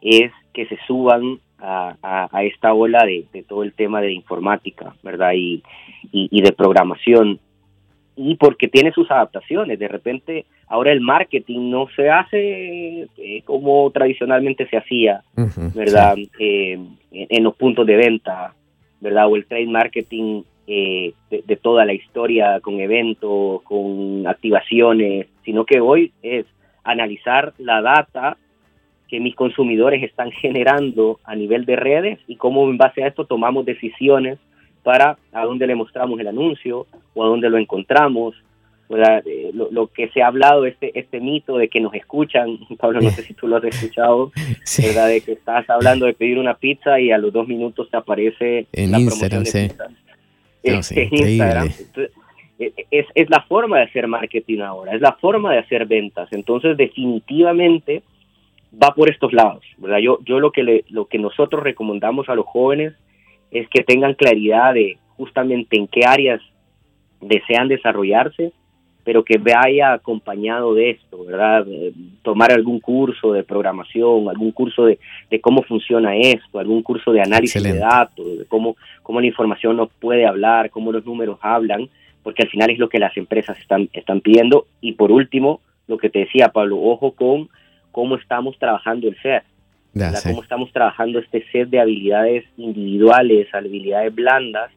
[0.00, 5.32] es que se suban a, a, esta ola de, todo el tema de informática, ¿verdad?
[5.34, 5.62] Y,
[6.10, 7.38] y de programación
[8.22, 9.78] y porque tiene sus adaptaciones.
[9.78, 15.22] De repente, ahora el marketing no se hace eh, como tradicionalmente se hacía,
[15.74, 16.16] ¿verdad?
[16.38, 16.78] Eh,
[17.12, 18.54] en, los puntos de venta,
[19.00, 19.26] ¿verdad?
[19.26, 25.80] O el trade marketing eh, de, toda la historia con eventos, con activaciones, sino que
[25.80, 26.44] hoy es
[26.84, 28.36] analizar la data
[29.08, 33.24] que mis consumidores están generando a nivel de redes y cómo en base a esto
[33.24, 34.38] tomamos decisiones
[34.82, 38.34] para a dónde le mostramos el anuncio o a dónde lo encontramos.
[39.24, 43.10] Eh, lo, que se ha hablado, este, este mito de que nos escuchan, Pablo, no
[43.10, 44.32] sé si tú lo has escuchado,
[44.82, 45.08] ¿verdad?
[45.08, 48.66] De que estás hablando de pedir una pizza y a los dos minutos te aparece
[48.72, 49.70] en la Instagram, sí.
[50.62, 50.90] es,
[53.14, 56.28] es, la forma de hacer marketing ahora, es la forma de hacer ventas.
[56.32, 58.02] Entonces, definitivamente
[58.82, 59.98] va por estos lados, ¿verdad?
[59.98, 62.94] Yo, yo lo que le, lo que nosotros recomendamos a los jóvenes
[63.50, 66.40] es que tengan claridad de justamente en qué áreas
[67.20, 68.52] desean desarrollarse,
[69.04, 71.66] pero que vaya acompañado de esto, ¿verdad?
[72.22, 74.98] Tomar algún curso de programación, algún curso de,
[75.40, 79.90] cómo funciona esto, algún curso de análisis de datos, de cómo, cómo la información nos
[80.00, 81.88] puede hablar, cómo los números hablan,
[82.22, 84.66] porque al final es lo que las empresas están, están pidiendo.
[84.80, 87.48] Y por último, lo que te decía Pablo, ojo con
[87.92, 89.16] cómo estamos trabajando el
[89.92, 94.70] ser cómo estamos trabajando este set de habilidades individuales, habilidades blandas,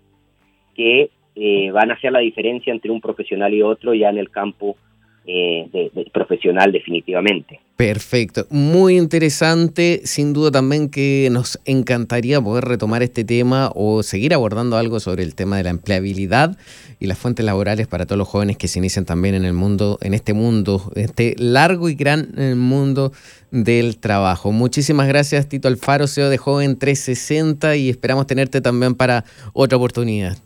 [0.76, 4.30] que eh, van a hacer la diferencia entre un profesional y otro ya en el
[4.30, 4.78] campo
[5.26, 7.60] eh, profesional definitivamente.
[7.76, 14.34] Perfecto, muy interesante, sin duda también que nos encantaría poder retomar este tema o seguir
[14.34, 16.58] abordando algo sobre el tema de la empleabilidad
[17.00, 19.98] y las fuentes laborales para todos los jóvenes que se inician también en el mundo,
[20.02, 23.12] en este mundo, este largo y gran eh, mundo
[23.50, 24.52] del trabajo.
[24.52, 30.38] Muchísimas gracias Tito Alfaro, CEO de Joven 360 y esperamos tenerte también para otra oportunidad.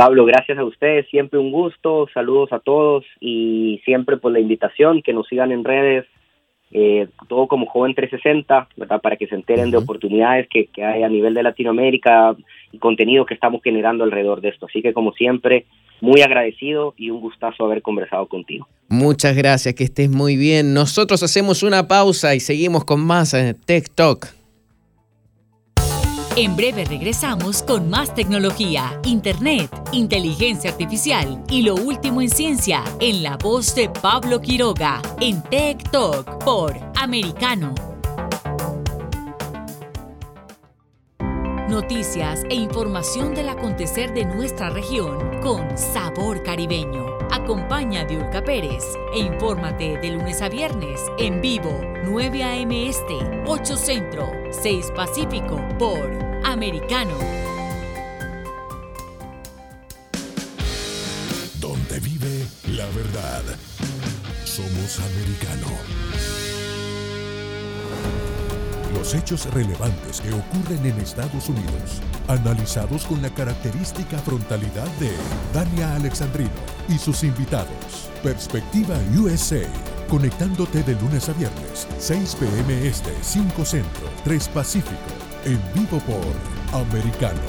[0.00, 5.02] Pablo, gracias a ustedes, siempre un gusto, saludos a todos y siempre por la invitación,
[5.02, 6.06] que nos sigan en redes,
[6.70, 9.02] eh, todo como Joven 360, ¿verdad?
[9.02, 12.34] Para que se enteren de oportunidades que, que, hay a nivel de Latinoamérica
[12.72, 14.64] y contenido que estamos generando alrededor de esto.
[14.64, 15.66] Así que como siempre,
[16.00, 18.66] muy agradecido y un gustazo haber conversado contigo.
[18.88, 20.72] Muchas gracias, que estés muy bien.
[20.72, 24.39] Nosotros hacemos una pausa y seguimos con más eh, Tech Talk.
[26.36, 33.24] En breve regresamos con más tecnología, internet, inteligencia artificial y lo último en ciencia en
[33.24, 37.74] la voz de Pablo Quiroga en Tech Talk por Americano.
[41.68, 47.19] Noticias e información del acontecer de nuestra región con sabor caribeño.
[47.32, 48.82] Acompaña a Diulca Pérez
[49.14, 52.88] e infórmate de lunes a viernes en vivo 9 a.m.
[52.88, 53.14] Este,
[53.46, 56.10] 8 Centro, 6 Pacífico por
[56.44, 57.16] Americano.
[61.60, 63.42] Donde vive la verdad.
[64.44, 65.68] Somos americano.
[68.92, 75.12] Los hechos relevantes que ocurren en Estados Unidos, analizados con la característica frontalidad de
[75.54, 78.10] Dania Alexandrino y sus invitados.
[78.22, 79.62] Perspectiva USA
[80.10, 84.96] conectándote de lunes a viernes, 6 pm este, 5 centro, 3 pacífico,
[85.44, 87.40] en vivo por Americano.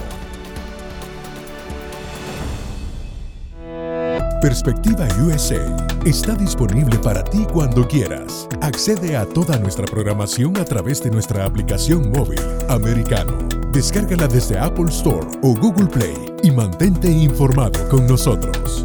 [4.40, 8.48] Perspectiva USA está disponible para ti cuando quieras.
[8.60, 13.38] Accede a toda nuestra programación a través de nuestra aplicación móvil Americano.
[13.72, 18.84] Descárgala desde Apple Store o Google Play y mantente informado con nosotros.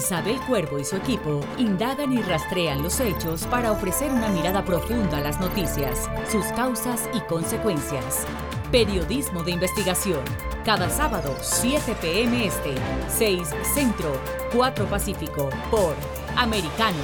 [0.00, 5.18] Isabel Cuervo y su equipo indagan y rastrean los hechos para ofrecer una mirada profunda
[5.18, 8.24] a las noticias, sus causas y consecuencias.
[8.72, 10.20] Periodismo de investigación.
[10.64, 12.46] Cada sábado, 7 p.m.
[12.46, 12.74] Este,
[13.10, 14.18] 6 Centro,
[14.54, 15.94] 4 Pacífico, por
[16.34, 16.96] Americano.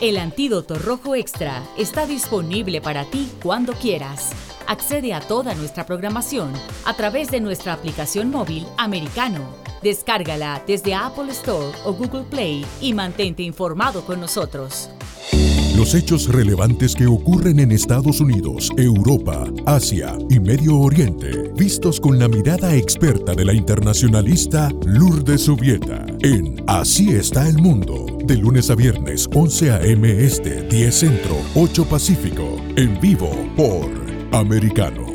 [0.00, 4.32] El antídoto rojo extra está disponible para ti cuando quieras.
[4.66, 6.54] Accede a toda nuestra programación
[6.86, 12.94] a través de nuestra aplicación móvil Americano Descárgala desde Apple Store o Google Play y
[12.94, 14.88] mantente informado con nosotros.
[15.76, 22.18] Los hechos relevantes que ocurren en Estados Unidos, Europa, Asia y Medio Oriente, vistos con
[22.18, 28.70] la mirada experta de la internacionalista Lourdes Subieta, en Así está el mundo, de lunes
[28.70, 30.24] a viernes 11 a.m.
[30.24, 33.90] Este, 10 Centro, 8 Pacífico, en vivo por
[34.32, 35.13] Americano.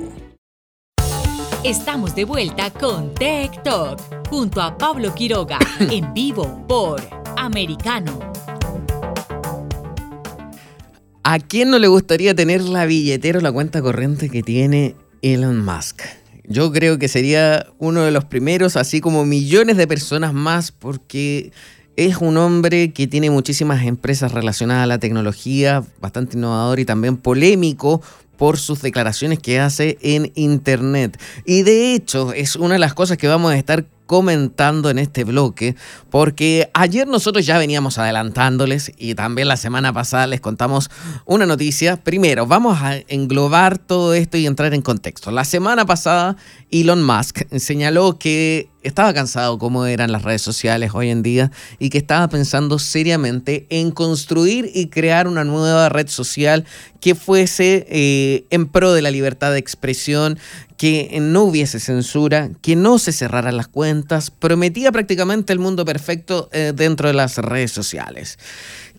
[1.66, 4.00] Estamos de vuelta con Tech Talk
[4.30, 5.60] junto a Pablo Quiroga
[5.92, 7.02] en vivo por
[7.36, 8.18] Americano.
[11.22, 15.64] ¿A quién no le gustaría tener la billetera o la cuenta corriente que tiene Elon
[15.64, 16.02] Musk?
[16.46, 21.52] Yo creo que sería uno de los primeros, así como millones de personas más, porque
[21.98, 27.18] es un hombre que tiene muchísimas empresas relacionadas a la tecnología, bastante innovador y también
[27.18, 28.02] polémico
[28.40, 31.22] por sus declaraciones que hace en Internet.
[31.46, 35.24] Y de hecho es una de las cosas que vamos a estar comentando en este
[35.24, 35.76] bloque,
[36.10, 40.90] porque ayer nosotros ya veníamos adelantándoles y también la semana pasada les contamos
[41.28, 41.96] una noticia.
[41.96, 45.30] Primero, vamos a englobar todo esto y entrar en contexto.
[45.30, 46.38] La semana pasada
[46.72, 51.92] Elon Musk señaló que estaba cansado como eran las redes sociales hoy en día y
[51.92, 56.66] que estaba pensando seriamente en construir y crear una nueva red social
[57.00, 60.40] que fuese eh, en pro de la libertad de expresión,
[60.80, 66.48] que no hubiese censura, que no se cerraran las cuentas, prometía prácticamente el mundo perfecto
[66.54, 68.40] eh, dentro de las redes sociales.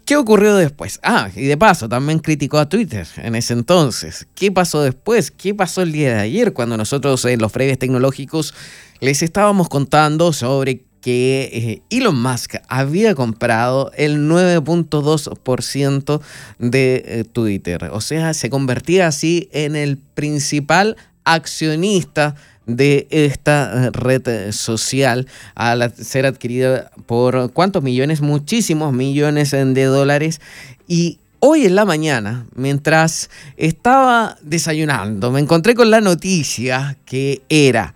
[0.05, 1.01] ¿Qué ocurrió después?
[1.03, 4.27] Ah, y de paso, también criticó a Twitter en ese entonces.
[4.35, 5.31] ¿Qué pasó después?
[5.31, 8.53] ¿Qué pasó el día de ayer cuando nosotros en los breves tecnológicos
[9.01, 11.51] les estábamos contando sobre que
[11.91, 16.21] eh, Elon Musk había comprado el 9.2%
[16.59, 17.89] de eh, Twitter.
[17.93, 22.35] O sea, se convertía así en el principal accionista
[22.67, 29.85] de esta eh, red eh, social al ser adquirida por cuántos millones, muchísimos millones de
[29.85, 30.41] dólares.
[30.87, 37.95] Y hoy en la mañana, mientras estaba desayunando, me encontré con la noticia que era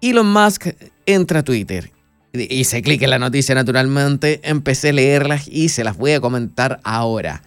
[0.00, 0.68] Elon Musk
[1.06, 1.90] entra a Twitter.
[2.32, 6.20] Y se clica en la noticia naturalmente, empecé a leerlas y se las voy a
[6.20, 7.42] comentar ahora.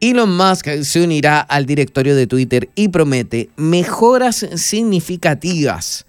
[0.00, 6.05] Elon Musk se unirá al directorio de Twitter y promete mejoras significativas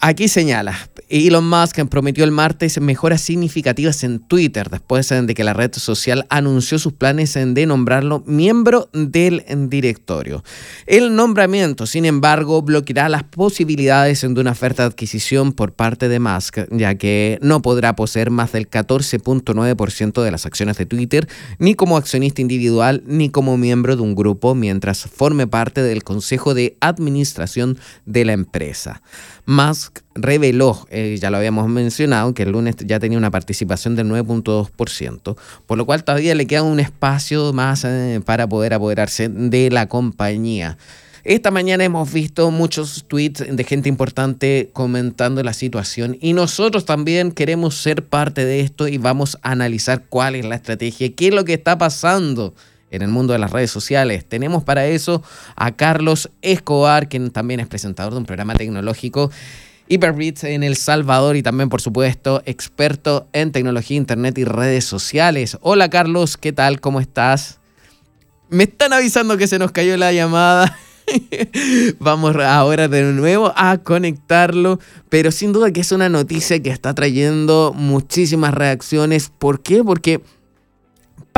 [0.00, 0.78] Aquí señala,
[1.08, 6.24] Elon Musk prometió el martes mejoras significativas en Twitter después de que la red social
[6.28, 10.44] anunció sus planes de nombrarlo miembro del directorio.
[10.86, 16.20] El nombramiento, sin embargo, bloqueará las posibilidades de una oferta de adquisición por parte de
[16.20, 21.26] Musk, ya que no podrá poseer más del 14.9% de las acciones de Twitter,
[21.58, 26.54] ni como accionista individual, ni como miembro de un grupo, mientras forme parte del consejo
[26.54, 29.02] de administración de la empresa.
[29.48, 34.06] Musk reveló, eh, ya lo habíamos mencionado, que el lunes ya tenía una participación del
[34.06, 39.70] 9.2%, por lo cual todavía le queda un espacio más eh, para poder apoderarse de
[39.70, 40.76] la compañía.
[41.24, 47.32] Esta mañana hemos visto muchos tweets de gente importante comentando la situación y nosotros también
[47.32, 51.34] queremos ser parte de esto y vamos a analizar cuál es la estrategia, qué es
[51.34, 52.52] lo que está pasando
[52.90, 54.24] en el mundo de las redes sociales.
[54.26, 55.22] Tenemos para eso
[55.56, 59.30] a Carlos Escobar, quien también es presentador de un programa tecnológico
[59.88, 65.56] Hyperbits en El Salvador y también, por supuesto, experto en tecnología, internet y redes sociales.
[65.62, 66.80] Hola Carlos, ¿qué tal?
[66.80, 67.58] ¿Cómo estás?
[68.50, 70.78] Me están avisando que se nos cayó la llamada.
[71.98, 74.78] Vamos ahora de nuevo a conectarlo,
[75.08, 79.30] pero sin duda que es una noticia que está trayendo muchísimas reacciones.
[79.38, 79.82] ¿Por qué?
[79.82, 80.20] Porque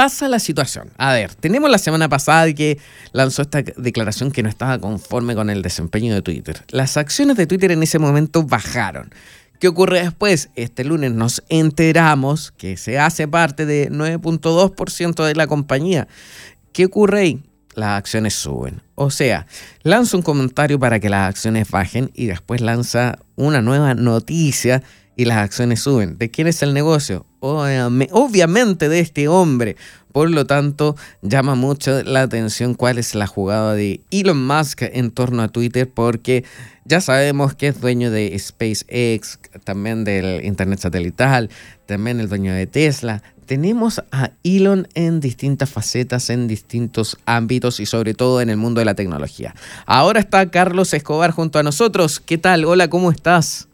[0.01, 0.91] pasa la situación?
[0.97, 2.79] A ver, tenemos la semana pasada que
[3.13, 6.65] lanzó esta declaración que no estaba conforme con el desempeño de Twitter.
[6.71, 9.13] Las acciones de Twitter en ese momento bajaron.
[9.59, 10.49] ¿Qué ocurre después?
[10.55, 16.09] Este lunes nos enteramos que se hace parte de 9.2% de la compañía.
[16.73, 17.43] ¿Qué ocurre ahí?
[17.75, 18.81] Las acciones suben.
[18.95, 19.47] O sea,
[19.83, 24.83] lanza un comentario para que las acciones bajen y después lanza una nueva noticia
[25.21, 26.17] y las acciones suben.
[26.17, 27.27] ¿De quién es el negocio?
[27.41, 29.77] Obviamente de este hombre.
[30.13, 35.11] Por lo tanto, llama mucho la atención cuál es la jugada de Elon Musk en
[35.11, 36.45] torno a Twitter, porque
[36.87, 41.51] ya sabemos que es dueño de SpaceX, también del Internet satelital,
[41.85, 43.23] también el dueño de Tesla.
[43.45, 48.79] Tenemos a Elon en distintas facetas, en distintos ámbitos y sobre todo en el mundo
[48.79, 49.55] de la tecnología.
[49.85, 52.21] Ahora está Carlos Escobar junto a nosotros.
[52.21, 52.65] ¿Qué tal?
[52.65, 53.67] Hola, ¿cómo estás?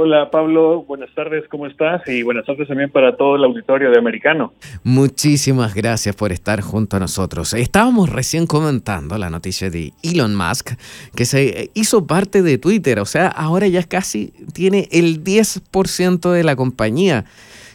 [0.00, 2.06] Hola Pablo, buenas tardes, ¿cómo estás?
[2.06, 4.52] Y buenas tardes también para todo el auditorio de Americano.
[4.84, 7.52] Muchísimas gracias por estar junto a nosotros.
[7.52, 10.74] Estábamos recién comentando la noticia de Elon Musk,
[11.16, 16.44] que se hizo parte de Twitter, o sea, ahora ya casi tiene el 10% de
[16.44, 17.24] la compañía.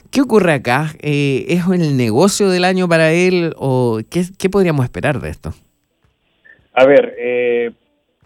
[0.10, 0.94] ¿Qué ocurre acá?
[1.02, 5.54] Eh, ¿Es el negocio del año para él o qué, qué podríamos esperar de esto?
[6.74, 7.74] A ver, eh,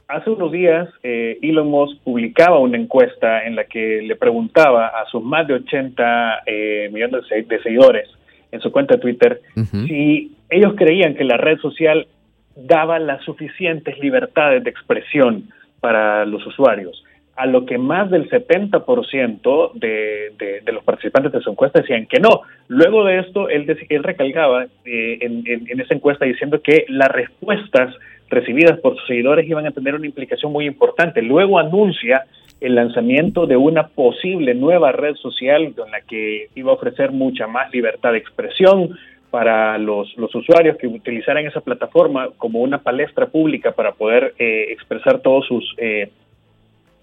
[0.08, 5.06] Hace unos días, eh, Elon Musk publicaba una encuesta en la que le preguntaba a
[5.12, 8.08] sus más de 80 eh, millones de, seguidores
[8.54, 9.42] en su cuenta de Twitter
[9.86, 12.08] si ellos creían que la red social
[12.56, 15.50] daba las suficientes libertades de expresión
[15.82, 17.04] para los usuarios.
[17.36, 22.22] A lo que más del 70% de, de, los participantes de su encuesta decían que
[22.22, 22.42] no.
[22.70, 27.94] Luego de esto, él, él recalcaba eh, en, en esa encuesta diciendo que las respuestas
[28.30, 31.22] recibidas por sus seguidores iban a tener una implicación muy importante.
[31.22, 32.26] Luego anuncia
[32.60, 37.48] el lanzamiento de una posible nueva red social en la que iba a ofrecer mucha
[37.48, 38.98] más libertad de expresión
[39.30, 44.68] para los, los usuarios que utilizaran esa plataforma como una palestra pública para poder eh,
[44.72, 46.10] expresar todos sus eh,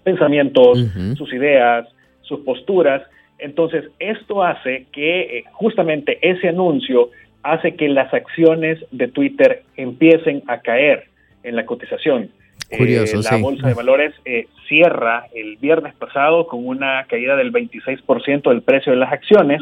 [0.03, 0.85] pensamientos,
[1.17, 1.87] sus ideas,
[2.21, 3.03] sus posturas.
[3.37, 7.09] Entonces, esto hace que eh, justamente ese anuncio
[7.43, 11.05] hace que las acciones de Twitter empiecen a caer
[11.45, 12.31] en la cotización.
[12.69, 17.51] Curioso, eh, la bolsa de valores eh, cierra el viernes pasado con una caída del
[17.51, 19.61] 26% del precio de las acciones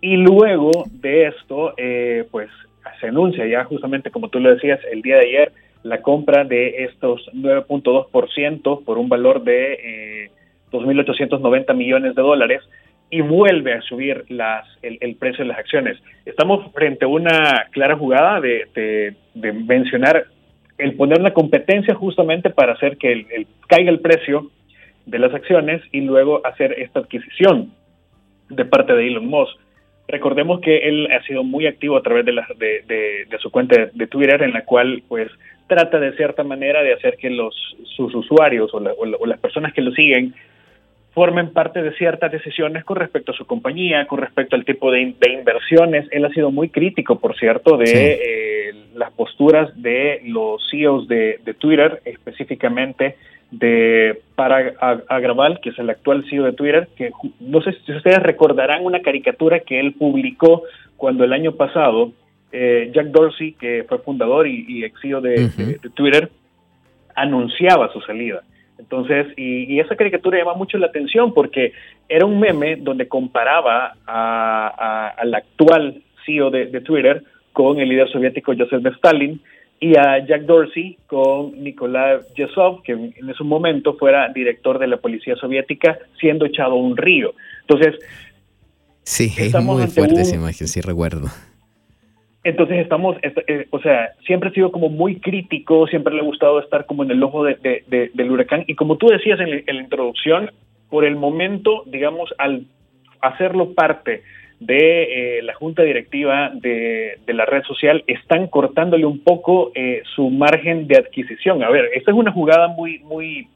[0.00, 2.48] y luego de esto, eh, pues
[3.00, 5.52] se anuncia ya justamente como tú lo decías el día de ayer
[5.82, 10.30] la compra de estos 9.2% por un valor de
[10.72, 12.62] 2.890 millones de dólares
[13.10, 15.98] y vuelve a subir las, el, precio de las acciones.
[16.26, 20.26] Estamos frente a una clara jugada de, de mencionar
[20.78, 24.50] el poner la competencia justamente para hacer que el, caiga el precio
[25.06, 27.72] de las acciones y luego hacer esta adquisición
[28.48, 29.58] de parte de Elon Musk.
[30.06, 33.90] Recordemos que él ha sido muy activo a través de, la, de, de, su cuenta
[33.92, 35.30] de Twitter, en la cual pues
[35.66, 37.54] trata de cierta manera de hacer que los
[37.96, 40.34] sus usuarios o, o las personas que lo siguen
[41.18, 45.00] formen parte de ciertas decisiones con respecto a su compañía, con respecto al tipo de,
[45.00, 46.06] inversiones.
[46.12, 51.40] Él ha sido muy crítico, por cierto, de eh, las posturas de los CEOs de,
[51.58, 53.16] Twitter, específicamente
[53.50, 54.74] de para
[55.08, 57.10] Agraval, que es el actual CEO de Twitter, que
[57.40, 60.62] no sé si ustedes recordarán una caricatura que él publicó
[60.96, 62.12] cuando el año pasado
[62.52, 66.30] eh, Jack Dorsey, que fue fundador y, ex CEO de, Twitter,
[67.16, 68.44] anunciaba su salida.
[68.78, 71.72] Entonces, y, esa caricatura llama mucho la atención porque
[72.08, 77.22] era un meme donde comparaba al actual CEO de, Twitter
[77.52, 79.40] con el líder soviético Joseph Stalin
[79.80, 84.96] y a Jack Dorsey con Nikolai Yesov, que en ese momento fuera director de la
[84.96, 87.34] policía soviética, siendo echado a un río.
[87.62, 87.94] Entonces,
[89.02, 91.28] sí, es muy fuerte esa imagen, sí recuerdo.
[92.48, 96.58] Entonces estamos, eh, o sea, siempre ha sido como muy crítico, siempre le ha gustado
[96.60, 98.64] estar como en el ojo de, del huracán.
[98.66, 100.50] Y como tú decías en, la introducción,
[100.88, 102.64] por el momento, digamos, al
[103.20, 104.22] hacerlo parte
[104.60, 110.30] de eh, la junta directiva de, la red social, están cortándole un poco eh, su
[110.30, 111.62] margen de adquisición.
[111.62, 113.46] A ver, esta es una jugada muy, muy,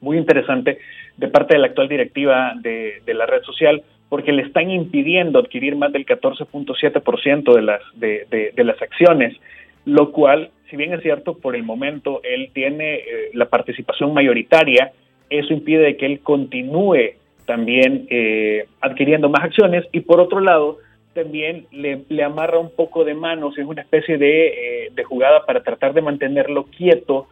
[0.00, 0.78] muy interesante
[1.18, 5.76] de parte de la actual directiva de la red social porque le están impidiendo adquirir
[5.76, 9.36] más del 14.7% de las, de, de, las acciones,
[9.84, 14.92] lo cual, si bien es cierto, por el momento él tiene eh, la participación mayoritaria,
[15.28, 17.14] eso impide que él continúe
[17.46, 20.78] también eh, adquiriendo más acciones y por otro lado,
[21.14, 25.46] también le, le, amarra un poco de manos, es una especie de, eh, de jugada
[25.46, 27.28] para tratar de mantenerlo quieto,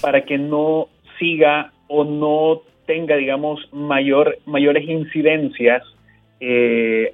[0.00, 5.82] para que no siga o no tenga, digamos, mayor, mayores incidencias
[6.40, 7.12] eh,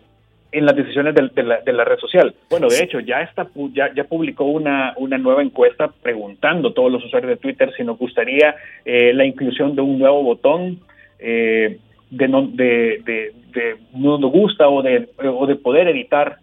[0.51, 2.35] en las decisiones de, la, red social.
[2.51, 6.93] Bueno, de hecho, ya, está, ya, ya publicó una, una nueva encuesta preguntando a todos
[6.93, 8.55] los usuarios de Twitter si nos gustaría
[8.85, 10.81] eh, la inclusión de un nuevo botón
[11.19, 11.79] eh,
[12.11, 13.33] de, no, de,
[13.95, 16.39] no nos gusta o de, o de poder editar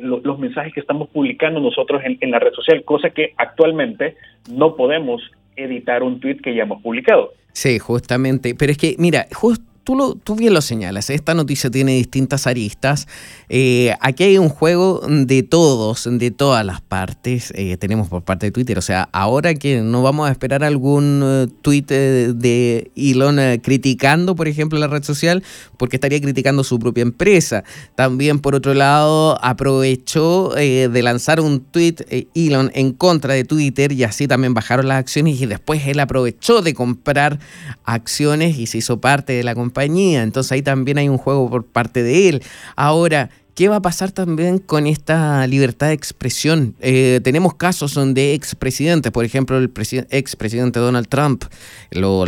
[0.00, 4.16] los mensajes que estamos publicando nosotros en, en la red social, cosa que actualmente
[4.50, 5.22] no podemos
[5.54, 7.32] editar un tweet que ya hemos publicado.
[7.52, 8.54] Sí, justamente.
[8.54, 12.48] Pero es que, mira, justo tú, lo, tú bien lo señalas, esta noticia tiene distintas
[12.48, 13.06] aristas.
[13.48, 17.52] Eh, aquí hay un juego de todos, de todas las partes.
[17.54, 21.22] Eh, tenemos por parte de Twitter, o sea, ahora que no vamos a esperar algún
[21.22, 25.44] uh, tweet de, Elon criticando, por ejemplo, la red social,
[25.76, 27.62] porque estaría criticando su propia empresa.
[27.94, 34.02] También, por otro lado, aprovechó de lanzar un tweet Elon en contra de Twitter y
[34.02, 37.38] así también bajaron las acciones y después él aprovechó de comprar
[37.84, 41.64] acciones y se hizo parte de la compañía entonces ahí también hay un juego por
[41.64, 42.42] parte de él.
[42.76, 46.74] Ahora, ¿Qué va a pasar también con esta libertad de expresión?
[46.82, 49.72] Eh, tenemos casos donde expresidentes, por ejemplo, el
[50.10, 51.44] expresidente Donald Trump
[51.90, 52.26] lo,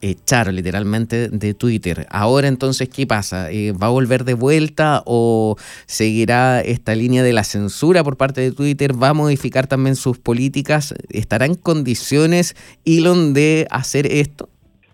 [0.00, 2.06] echaron literalmente de Twitter.
[2.08, 3.52] Ahora entonces, ¿qué pasa?
[3.52, 8.40] Eh, ¿Va a volver de vuelta o seguirá esta línea de la censura por parte
[8.40, 8.94] de Twitter?
[8.94, 10.94] ¿Va a modificar también sus políticas?
[11.10, 14.48] ¿Estará en condiciones Elon de hacer esto?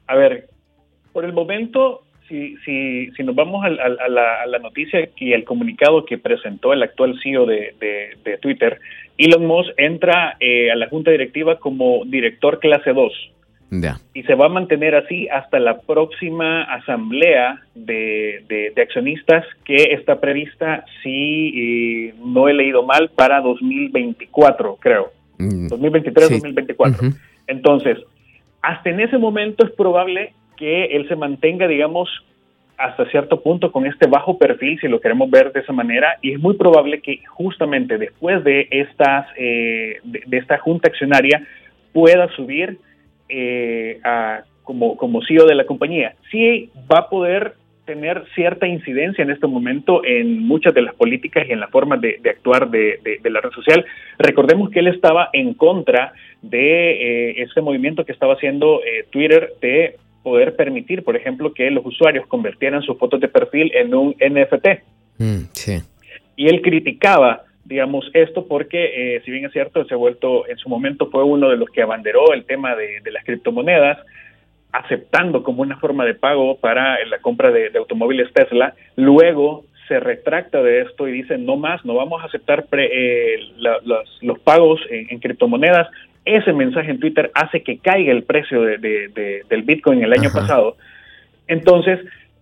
[0.09, 0.51] A ver,
[1.17, 6.19] por el momento, si, si, si nos vamos a, la, noticia y el comunicado que
[6.19, 7.75] presentó el actual CEO de,
[8.23, 8.79] de, Twitter,
[9.17, 13.13] Elon Musk entra eh, a la junta directiva como director clase 2.
[14.13, 20.85] Y se va a mantener así hasta la próxima asamblea de, accionistas que está prevista,
[21.03, 25.13] si eh, no he leído mal, para 2024, creo.
[25.39, 27.01] 2023-2024.
[27.01, 27.15] Mm.
[27.47, 28.01] Entonces,
[28.61, 32.09] hasta en ese momento es probable que él se mantenga, digamos,
[32.79, 36.33] hasta cierto punto con este bajo perfil, si lo queremos ver de esa manera, y
[36.33, 41.47] es muy probable que justamente después de estas eh, de, esta junta accionaria
[41.93, 42.79] pueda subir
[43.29, 46.15] eh, a, como, como CEO de la compañía.
[46.31, 47.55] Sí va a poder
[47.87, 51.97] tener cierta incidencia en este momento en muchas de las políticas y en la forma
[51.97, 53.87] de, actuar de, la red social.
[54.19, 58.81] Recordemos que él estaba en contra de eh, ese movimiento que estaba haciendo
[59.11, 59.97] Twitter de
[60.27, 64.83] poder permitir, por ejemplo, que los usuarios convirtieran sus fotos de perfil en un NFT.
[65.19, 65.43] Mm,
[66.35, 70.59] y él criticaba, digamos, esto porque, eh, si bien es cierto, se ha vuelto, en
[70.59, 73.99] su momento fue uno de los que abanderó el tema de, las criptomonedas,
[74.73, 80.61] aceptando como una forma de pago para la compra de, automóviles Tesla, luego se retracta
[80.61, 83.39] de esto y dice no más, no vamos a aceptar eh,
[84.23, 85.87] los, pagos en, criptomonedas,
[86.27, 90.77] ese mensaje en Twitter hace que caiga el precio de, del Bitcoin el año pasado.
[91.47, 92.01] Entonces,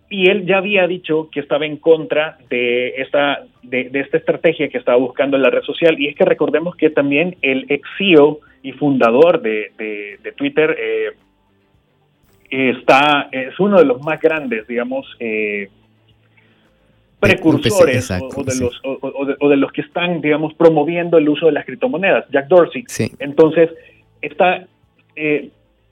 [0.09, 4.77] y él ya había dicho que estaba en contra de esta, de, esta estrategia que
[4.77, 5.99] estaba buscando en la red social.
[5.99, 11.11] Y es que recordemos que también el ex CEO y fundador de, Twitter eh,
[12.49, 15.69] está, es uno de los más grandes, digamos, eh,
[17.27, 21.65] precursores o, de los, o, de, los que están, digamos, promoviendo el uso de las
[21.65, 22.85] criptomonedas, Jack Dorsey.
[23.19, 23.69] Entonces,
[24.21, 24.65] está,
[25.15, 25.49] eh,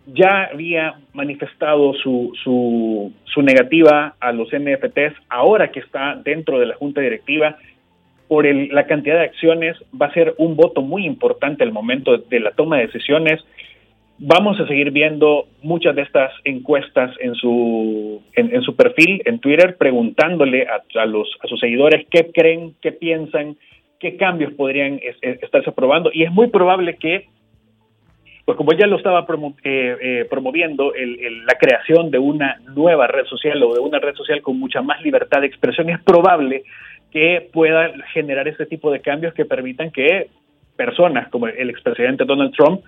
[0.07, 6.67] ya había manifestado su, su, su, negativa a los NFTs, ahora que está dentro de
[6.67, 7.57] la junta directiva,
[8.27, 12.39] por la cantidad de acciones, va a ser un voto muy importante al momento de
[12.39, 13.43] la toma de decisiones.
[14.19, 19.75] Vamos a seguir viendo muchas de estas encuestas en su, en, su perfil en Twitter,
[19.77, 23.57] preguntándole a, los, a sus seguidores qué creen, qué piensan,
[23.99, 26.11] qué cambios podrían estarse aprobando.
[26.13, 27.27] Y es muy probable que
[28.45, 29.25] pues como ya lo estaba
[29.63, 34.41] eh, eh, promoviendo la creación de una nueva red social o de una red social
[34.41, 36.63] con mucha más libertad de expresión, es probable
[37.11, 40.27] que pueda generar ese tipo de cambios que permitan que
[40.75, 42.81] personas como el expresidente Donald Trump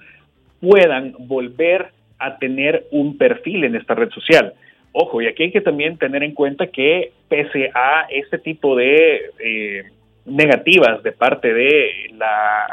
[0.59, 1.87] puedan volver
[2.19, 4.53] a tener un perfil en esta red social.
[4.91, 9.31] Ojo, y aquí hay que también tener en cuenta que pese a este tipo de
[9.39, 9.83] eh,
[10.25, 12.65] negativas de parte de la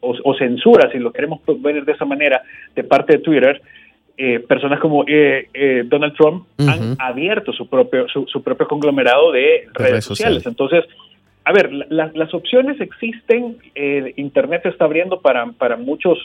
[0.00, 2.42] o, censura, si lo queremos ver de esa manera,
[2.74, 3.60] de parte de Twitter,
[4.16, 9.66] eh, personas como eh, eh, Donald Trump han abierto su propio, su, propio conglomerado de
[9.72, 10.46] redes, sociales.
[10.46, 10.84] Entonces,
[11.44, 13.58] a ver, las opciones existen,
[14.16, 16.18] Internet se está abriendo para, para muchos...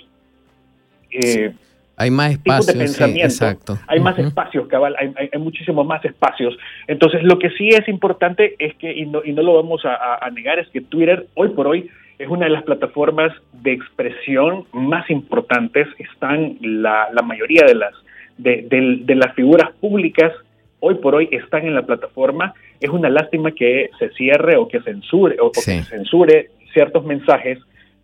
[1.98, 2.68] Hay más espacios.
[2.68, 3.26] de pensamiento.
[3.26, 3.78] exacto.
[3.88, 6.58] Hay más espacios, cabal, hay, hay, muchísimos más espacios.
[6.88, 10.30] Entonces, lo que sí es importante es que, y no, y no lo vamos a
[10.32, 11.90] negar, es que Twitter hoy por hoy
[12.20, 15.88] es una de las plataformas de expresión más importantes.
[15.98, 17.94] Están la, la mayoría de las,
[18.38, 20.34] de, las figuras públicas
[20.82, 22.54] hoy por hoy están en la plataforma.
[22.80, 27.60] Es una lástima que se cierre o que censure o, que censure ciertos mensajes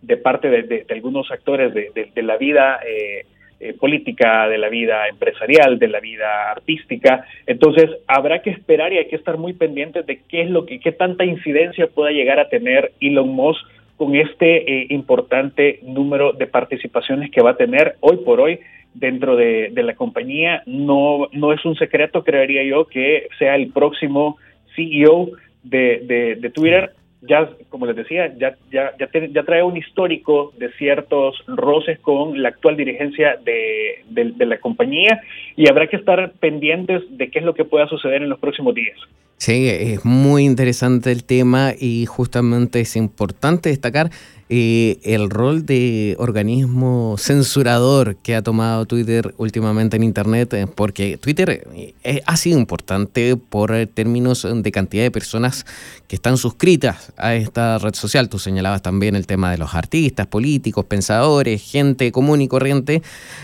[0.05, 3.25] de parte de, algunos actores de, la vida eh,
[3.59, 7.25] eh, política, de la vida empresarial, de la vida artística.
[7.47, 10.79] Entonces habrá que esperar y hay que estar muy pendientes de qué es lo que,
[10.79, 13.65] qué tanta incidencia pueda llegar a tener Elon Musk
[13.97, 18.59] con este eh, importante número de participaciones que va a tener hoy por hoy
[18.93, 20.63] dentro de, la compañía.
[20.65, 24.37] No, no es un secreto, creería yo, que sea el próximo
[24.75, 25.29] CEO
[25.63, 26.91] de, de, Twitter.
[27.27, 32.41] Ya, como les decía, ya, ya, ya, ya, trae un histórico de ciertos roces con
[32.41, 35.21] la actual dirigencia de, de la compañía
[35.55, 38.75] y habrá que estar pendientes de qué es lo que pueda suceder en los próximos
[38.75, 38.97] días.
[39.37, 44.09] Sí, es muy interesante el tema y justamente es importante destacar
[44.47, 51.17] eh, el rol de organismo censurador que ha tomado Twitter últimamente en Internet, eh, porque
[51.17, 51.67] Twitter
[52.03, 55.65] eh, ha sido importante por términos de cantidad de personas
[56.07, 58.29] que están suscritas a esta red social.
[58.29, 63.01] Tú señalabas también el tema de los artistas, políticos, pensadores, gente común y corriente,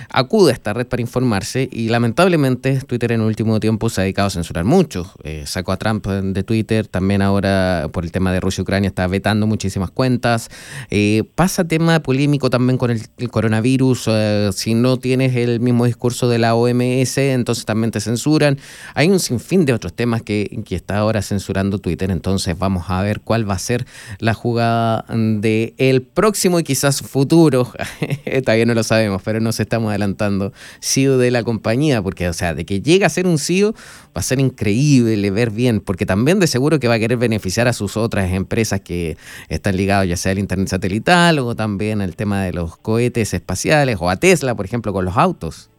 [0.10, 4.04] acude a esta red para informarse y lamentablemente Twitter en el último tiempo se ha
[4.04, 5.12] dedicado a censurar mucho.
[5.46, 9.08] sacó a Trump de Twitter, también ahora por el tema de Rusia y Ucrania está
[9.08, 10.50] vetando muchísimas cuentas.
[10.94, 14.10] Eh, pasa tema polémico también con el, coronavirus.
[14.10, 18.60] Eh, si no tienes el mismo discurso de la OMS, entonces también te censuran.
[18.94, 22.12] Hay un sinfín de otros temas que, está ahora censurando Twitter.
[22.12, 23.86] Entonces vamos a ver cuál va a ser
[24.20, 27.72] la jugada de el próximo y quizás futuro.
[28.44, 30.52] Todavía no lo sabemos, pero nos estamos adelantando.
[30.82, 34.20] CEO de la compañía, porque, o sea, de que llegue a ser un CEO va
[34.20, 37.74] a ser increíble ver bien, porque también de seguro que va a querer beneficiar a
[37.74, 39.16] sus otras empresas que
[39.48, 43.98] están ligadas, ya sea al Internet satelital o también el tema de los cohetes espaciales
[44.00, 45.70] o a Tesla, por ejemplo, con los autos.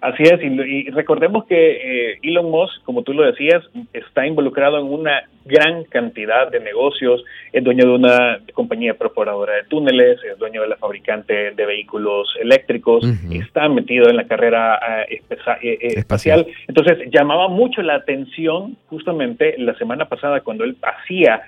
[0.00, 4.86] Así es, y, recordemos que eh, Elon Musk, como tú lo decías, está involucrado en
[4.86, 10.62] una gran cantidad de negocios, es dueño de una compañía perforadora de túneles, es dueño
[10.62, 14.78] de la fabricante de vehículos eléctricos, está metido en la carrera
[15.08, 15.20] eh,
[15.62, 16.46] eh, espacial.
[16.68, 21.42] Entonces, llamaba mucho la atención justamente la semana pasada cuando él hacía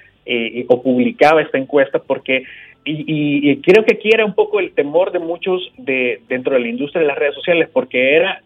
[0.68, 2.44] o publicaba esta encuesta porque
[2.84, 6.68] y, creo que aquí era un poco el temor de muchos de dentro de la
[6.68, 8.42] industria de las redes sociales, porque era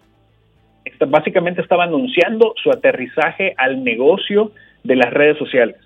[1.07, 4.53] básicamente estaba anunciando su aterrizaje al negocio
[4.83, 5.77] de las redes sociales.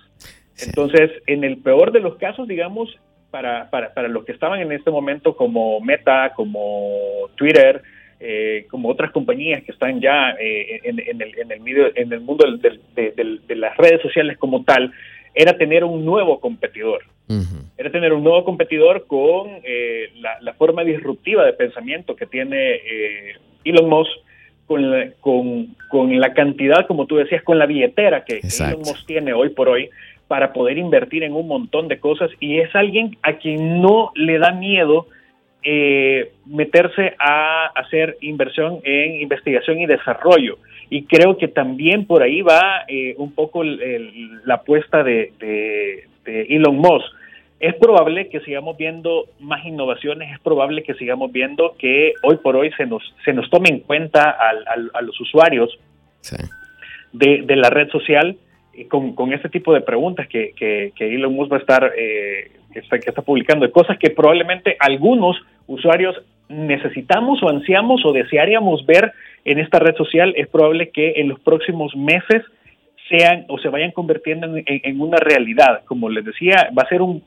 [0.61, 2.97] Entonces, en el peor de los casos, digamos,
[3.31, 7.81] para, para, para los que estaban en este momento como Meta, como Twitter,
[8.19, 12.19] eh, como otras compañías que están ya eh, en, el, en, el, medio, en el
[12.19, 14.91] mundo de, las redes sociales como tal,
[15.33, 17.03] era tener un nuevo competidor.
[17.77, 20.11] Era tener un nuevo competidor con eh,
[20.41, 24.11] la, forma disruptiva de pensamiento que tiene eh, Elon Musk,
[24.65, 29.33] con la, con, la cantidad, como tú decías, con la billetera que Elon Musk tiene
[29.33, 29.89] hoy por hoy
[30.27, 34.37] para poder invertir en un montón de cosas y es alguien a quien no le
[34.37, 35.07] da miedo
[35.63, 40.57] eh, meterse a hacer inversión en investigación y desarrollo.
[40.89, 45.33] Y creo que también por ahí va eh, un poco la apuesta de,
[46.25, 47.05] Elon Musk.
[47.59, 52.55] es probable que sigamos viendo más innovaciones, es probable que sigamos viendo que hoy por
[52.55, 55.77] hoy se nos, se nos tome en cuenta a los usuarios
[57.11, 58.37] de, la red social
[58.73, 62.51] eh, con, con, este tipo de preguntas que, que, Elon Musk va a estar, eh,
[62.73, 65.37] que, está, que está publicando, de cosas que probablemente algunos
[65.67, 66.15] usuarios
[66.49, 69.13] necesitamos o ansiamos o desearíamos ver
[69.45, 72.43] en esta red social, es probable que en los próximos meses
[73.09, 75.81] sean o se vayan convirtiendo en, una realidad.
[75.85, 77.23] Como les decía, va a ser un,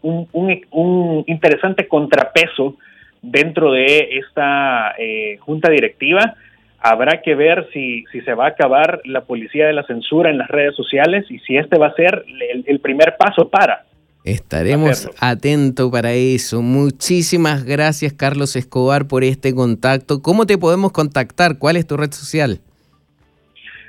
[1.26, 2.76] interesante contrapeso
[3.20, 6.34] dentro de esta eh, junta directiva.
[6.78, 10.48] Habrá que ver si se va a acabar la policía de la censura en las
[10.48, 12.24] redes sociales y si este va a ser
[12.66, 13.84] el, primer paso para.
[14.24, 16.62] Estaremos atentos para eso.
[16.62, 20.22] Muchísimas gracias, Carlos Escobar, por este contacto.
[20.22, 21.58] ¿Cómo te podemos contactar?
[21.58, 22.60] ¿Cuál es tu red social?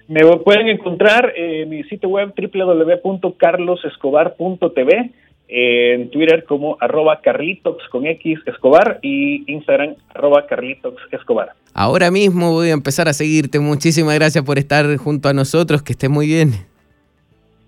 [0.07, 5.11] Me pueden encontrar en mi sitio web www.carlosescobar.tv,
[5.47, 11.51] en Twitter como arroba carlitox con X Escobar y Instagram arroba carlitox Escobar.
[11.73, 13.59] Ahora mismo voy a empezar a seguirte.
[13.59, 15.83] Muchísimas gracias por estar junto a nosotros.
[15.83, 16.72] Que estés muy bien.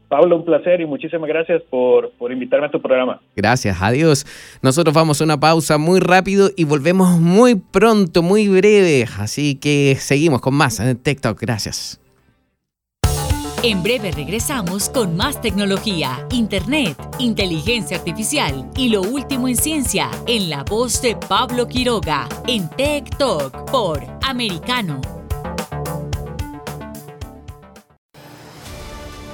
[0.07, 3.19] Pablo, un placer y muchísimas gracias por, por, invitarme a tu programa.
[3.35, 4.25] Gracias, adiós.
[4.61, 9.05] Nosotros vamos a una pausa muy rápido y volvemos muy pronto, muy breve.
[9.17, 11.39] Así que seguimos con más en TikTok.
[11.41, 11.99] Gracias.
[13.65, 20.51] En breve regresamos con más tecnología, internet, inteligencia artificial y lo último en ciencia en
[20.51, 25.24] la voz de Pablo Quiroga en Tech Talk por Americano.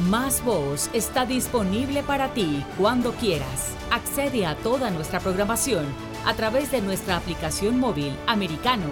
[0.00, 3.76] Más Voz está disponible para ti cuando quieras.
[3.92, 5.86] Accede a toda nuestra programación
[6.26, 8.86] a través de nuestra aplicación móvil americano.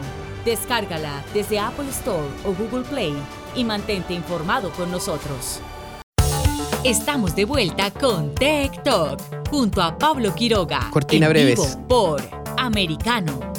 [0.44, 3.14] Descárgala desde Apple Store o Google Play
[3.56, 5.60] y mantente informado con nosotros.
[6.84, 10.88] Estamos de vuelta con Tech Talk junto a Pablo Quiroga.
[10.90, 11.78] Cortina breves.
[11.88, 12.22] por
[12.56, 13.51] Americano.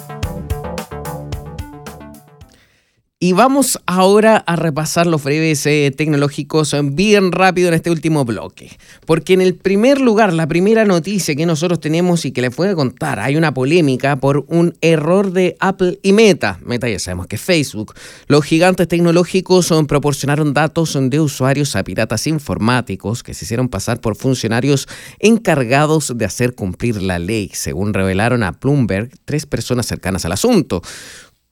[3.24, 8.78] Y vamos ahora a repasar los breves eh, tecnológicos bien rápido en este último bloque.
[9.05, 12.67] Porque en el primer lugar, la primera noticia que nosotros tenemos y que les voy
[12.67, 16.59] a contar, hay una polémica por un error de Apple y Meta.
[16.65, 17.93] Meta ya sabemos que Facebook.
[18.28, 24.01] Los gigantes tecnológicos son, proporcionaron datos de usuarios a piratas informáticos que se hicieron pasar
[24.01, 24.86] por funcionarios
[25.19, 30.82] encargados de hacer cumplir la ley, según revelaron a Bloomberg tres personas cercanas al asunto.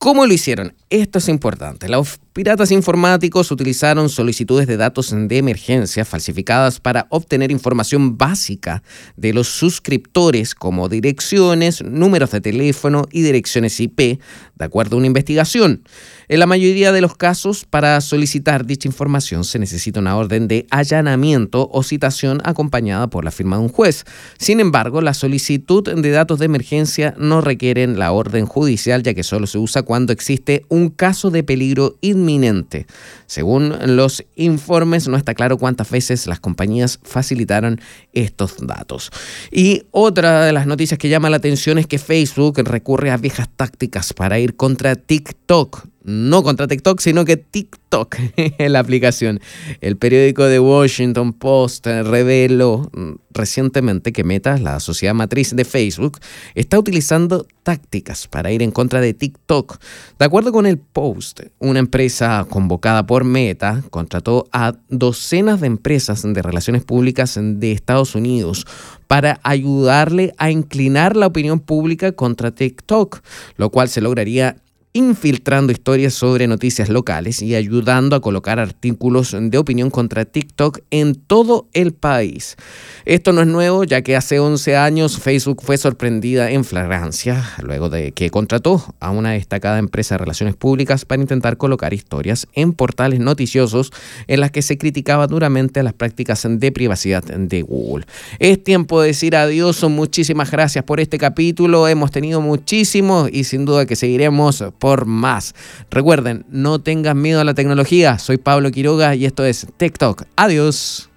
[0.03, 0.73] ¿Cómo lo hicieron?
[0.89, 1.87] Esto es importante.
[1.87, 8.81] Los piratas informáticos utilizaron solicitudes de datos de emergencia falsificadas para obtener información básica
[9.15, 15.05] de los suscriptores como direcciones, números de teléfono y direcciones IP, de acuerdo a una
[15.05, 15.83] investigación.
[16.31, 20.65] En la mayoría de los casos, para solicitar dicha información se necesita una orden de
[20.69, 24.05] allanamiento o citación acompañada por la firma de un juez.
[24.39, 29.23] Sin embargo, la solicitud de datos de emergencia no requieren la orden judicial ya que
[29.23, 32.87] solo se usa cuando existe un caso de peligro inminente.
[33.25, 37.81] Según los informes, no está claro cuántas veces las compañías facilitaron
[38.13, 39.11] estos datos.
[39.51, 43.49] Y otra de las noticias que llama la atención es que Facebook recurre a viejas
[43.53, 49.39] tácticas para ir contra TikTok no contra TikTok, sino que TikTok en la aplicación.
[49.81, 56.19] El periódico The Washington Post reveló mm, recientemente que Meta, la sociedad matriz de Facebook,
[56.55, 59.77] está utilizando tácticas para ir en contra de TikTok.
[60.17, 66.23] De acuerdo con el Post, una empresa convocada por Meta contrató a docenas de empresas
[66.23, 68.65] de relaciones públicas de Estados Unidos
[69.07, 73.21] para ayudarle a inclinar la opinión pública contra TikTok,
[73.57, 74.57] lo cual se lograría
[74.93, 81.15] infiltrando historias sobre noticias locales y ayudando a colocar artículos de opinión contra TikTok en
[81.15, 82.57] todo el país.
[83.05, 87.89] Esto no es nuevo, ya que hace 11 años Facebook fue sorprendida en flagrancia luego
[87.89, 92.73] de que contrató a una destacada empresa de relaciones públicas para intentar colocar historias en
[92.73, 93.91] portales noticiosos
[94.27, 98.05] en las que se criticaba duramente las prácticas de privacidad de Google.
[98.39, 103.65] Es tiempo de decir adiós, muchísimas gracias por este capítulo, hemos tenido muchísimo y sin
[103.65, 105.53] duda que seguiremos por más.
[105.91, 108.17] Recuerden, no tengan miedo a la tecnología.
[108.17, 110.23] Soy Pablo Quiroga y esto es TikTok.
[110.35, 111.07] Adiós.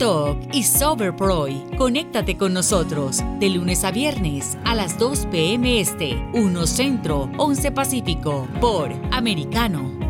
[0.00, 1.62] Talk y Soberproy.
[1.76, 5.78] Conéctate con nosotros de lunes a viernes a las 2 p.m.
[5.78, 10.09] Este, 1 Centro, 11 Pacífico, por Americano.